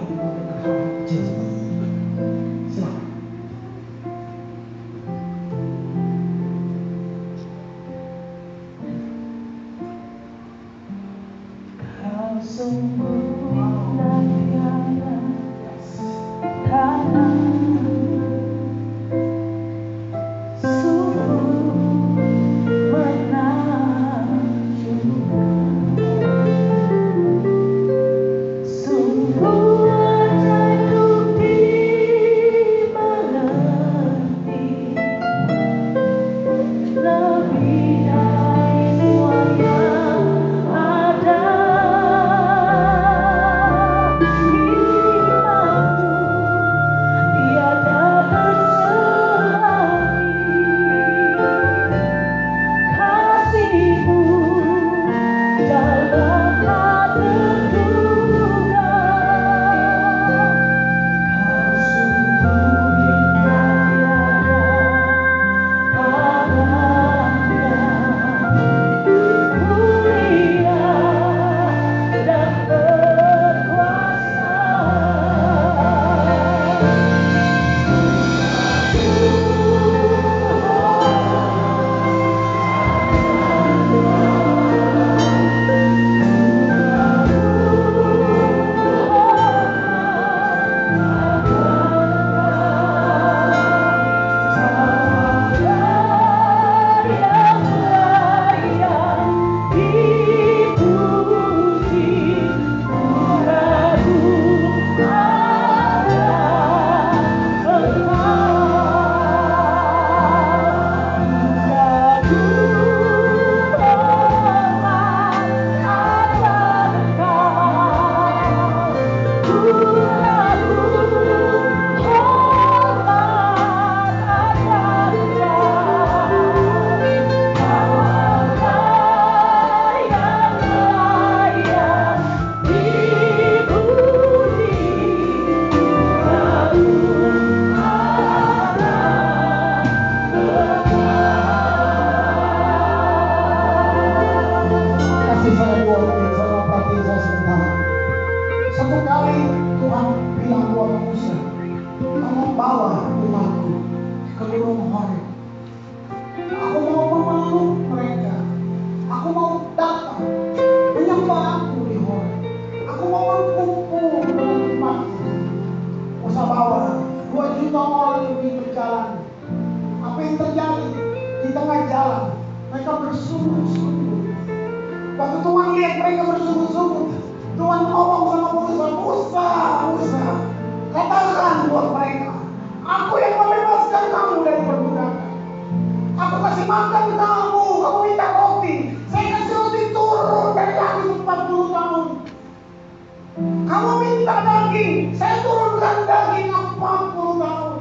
[194.01, 197.73] minta daging, saya turunkan daging 40 tahun.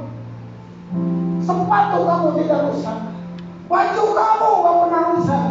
[1.41, 2.99] Sepatu kamu tidak rusak.
[3.65, 5.47] Baju kamu gak pernah rusak.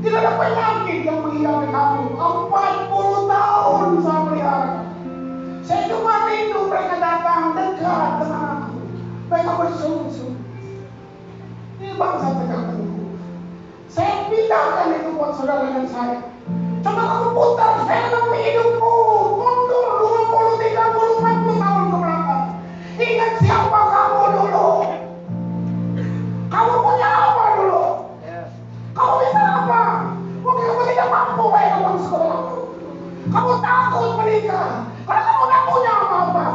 [0.00, 2.02] Tidak ada penyakit yang menghinggapi kamu.
[2.20, 4.70] 40 tahun saya pelihara.
[5.64, 8.76] Saya cuma rindu mereka datang dekat dengan aku.
[9.30, 10.44] Mereka bersungguh-sungguh.
[11.80, 12.64] Ini bangsa tegak.
[13.90, 16.18] Saya pindahkan itu buat saudara dan saya.
[16.80, 19.19] Coba kamu putar film hidupmu.
[20.70, 22.46] Mundur 20, 30, 40 tahun ke belakang.
[22.94, 24.68] Ingat siapa kamu dulu.
[26.46, 27.84] Kamu punya apa dulu?
[28.94, 29.82] Kamu bisa apa?
[30.46, 32.42] Mungkin kamu tidak mampu bayar uang sekolah.
[33.34, 34.70] Kamu takut menikah
[35.10, 36.46] karena kamu tidak punya apa-apa.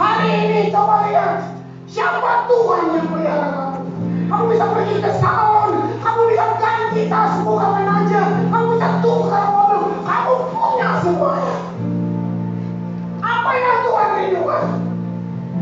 [0.00, 1.32] Hari ini coba lihat
[1.84, 3.80] siapa Tuhan yang pelihara kamu.
[4.32, 8.17] Kamu bisa pergi ke salon, kamu bisa ganti tasmu kapan aja,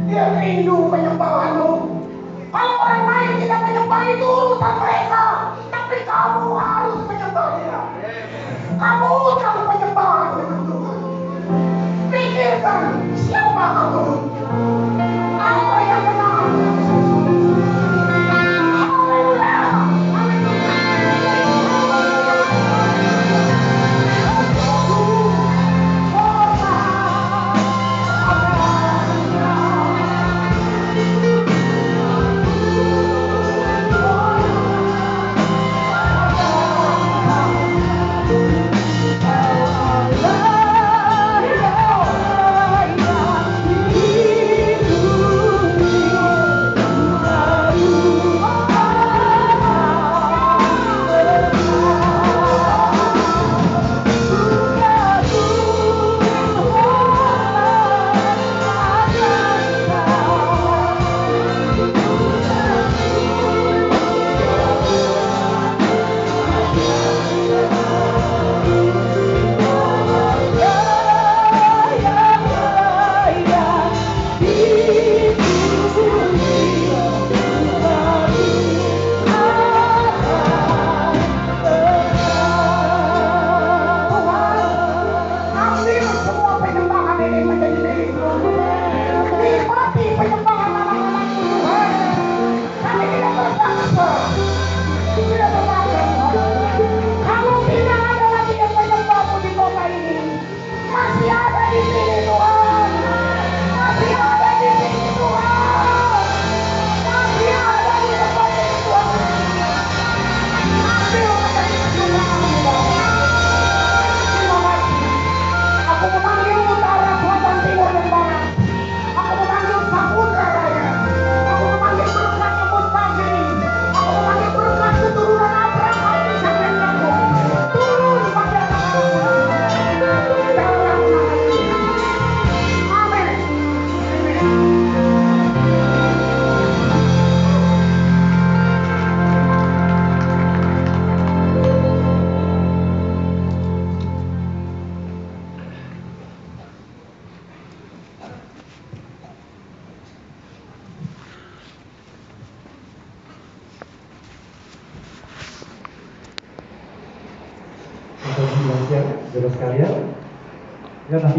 [0.06, 1.70] Dia rindu penyembahanmu.
[2.54, 5.24] Kalau orang lain tidak menyembah itu urusan mereka,
[5.74, 7.48] tapi kamu harus menyembah.
[8.76, 10.98] Kamu utang penyembahan dengan Tuhan.
[12.14, 12.82] Pikirkan
[13.18, 14.06] siapa kamu.
[15.36, 15.65] Apa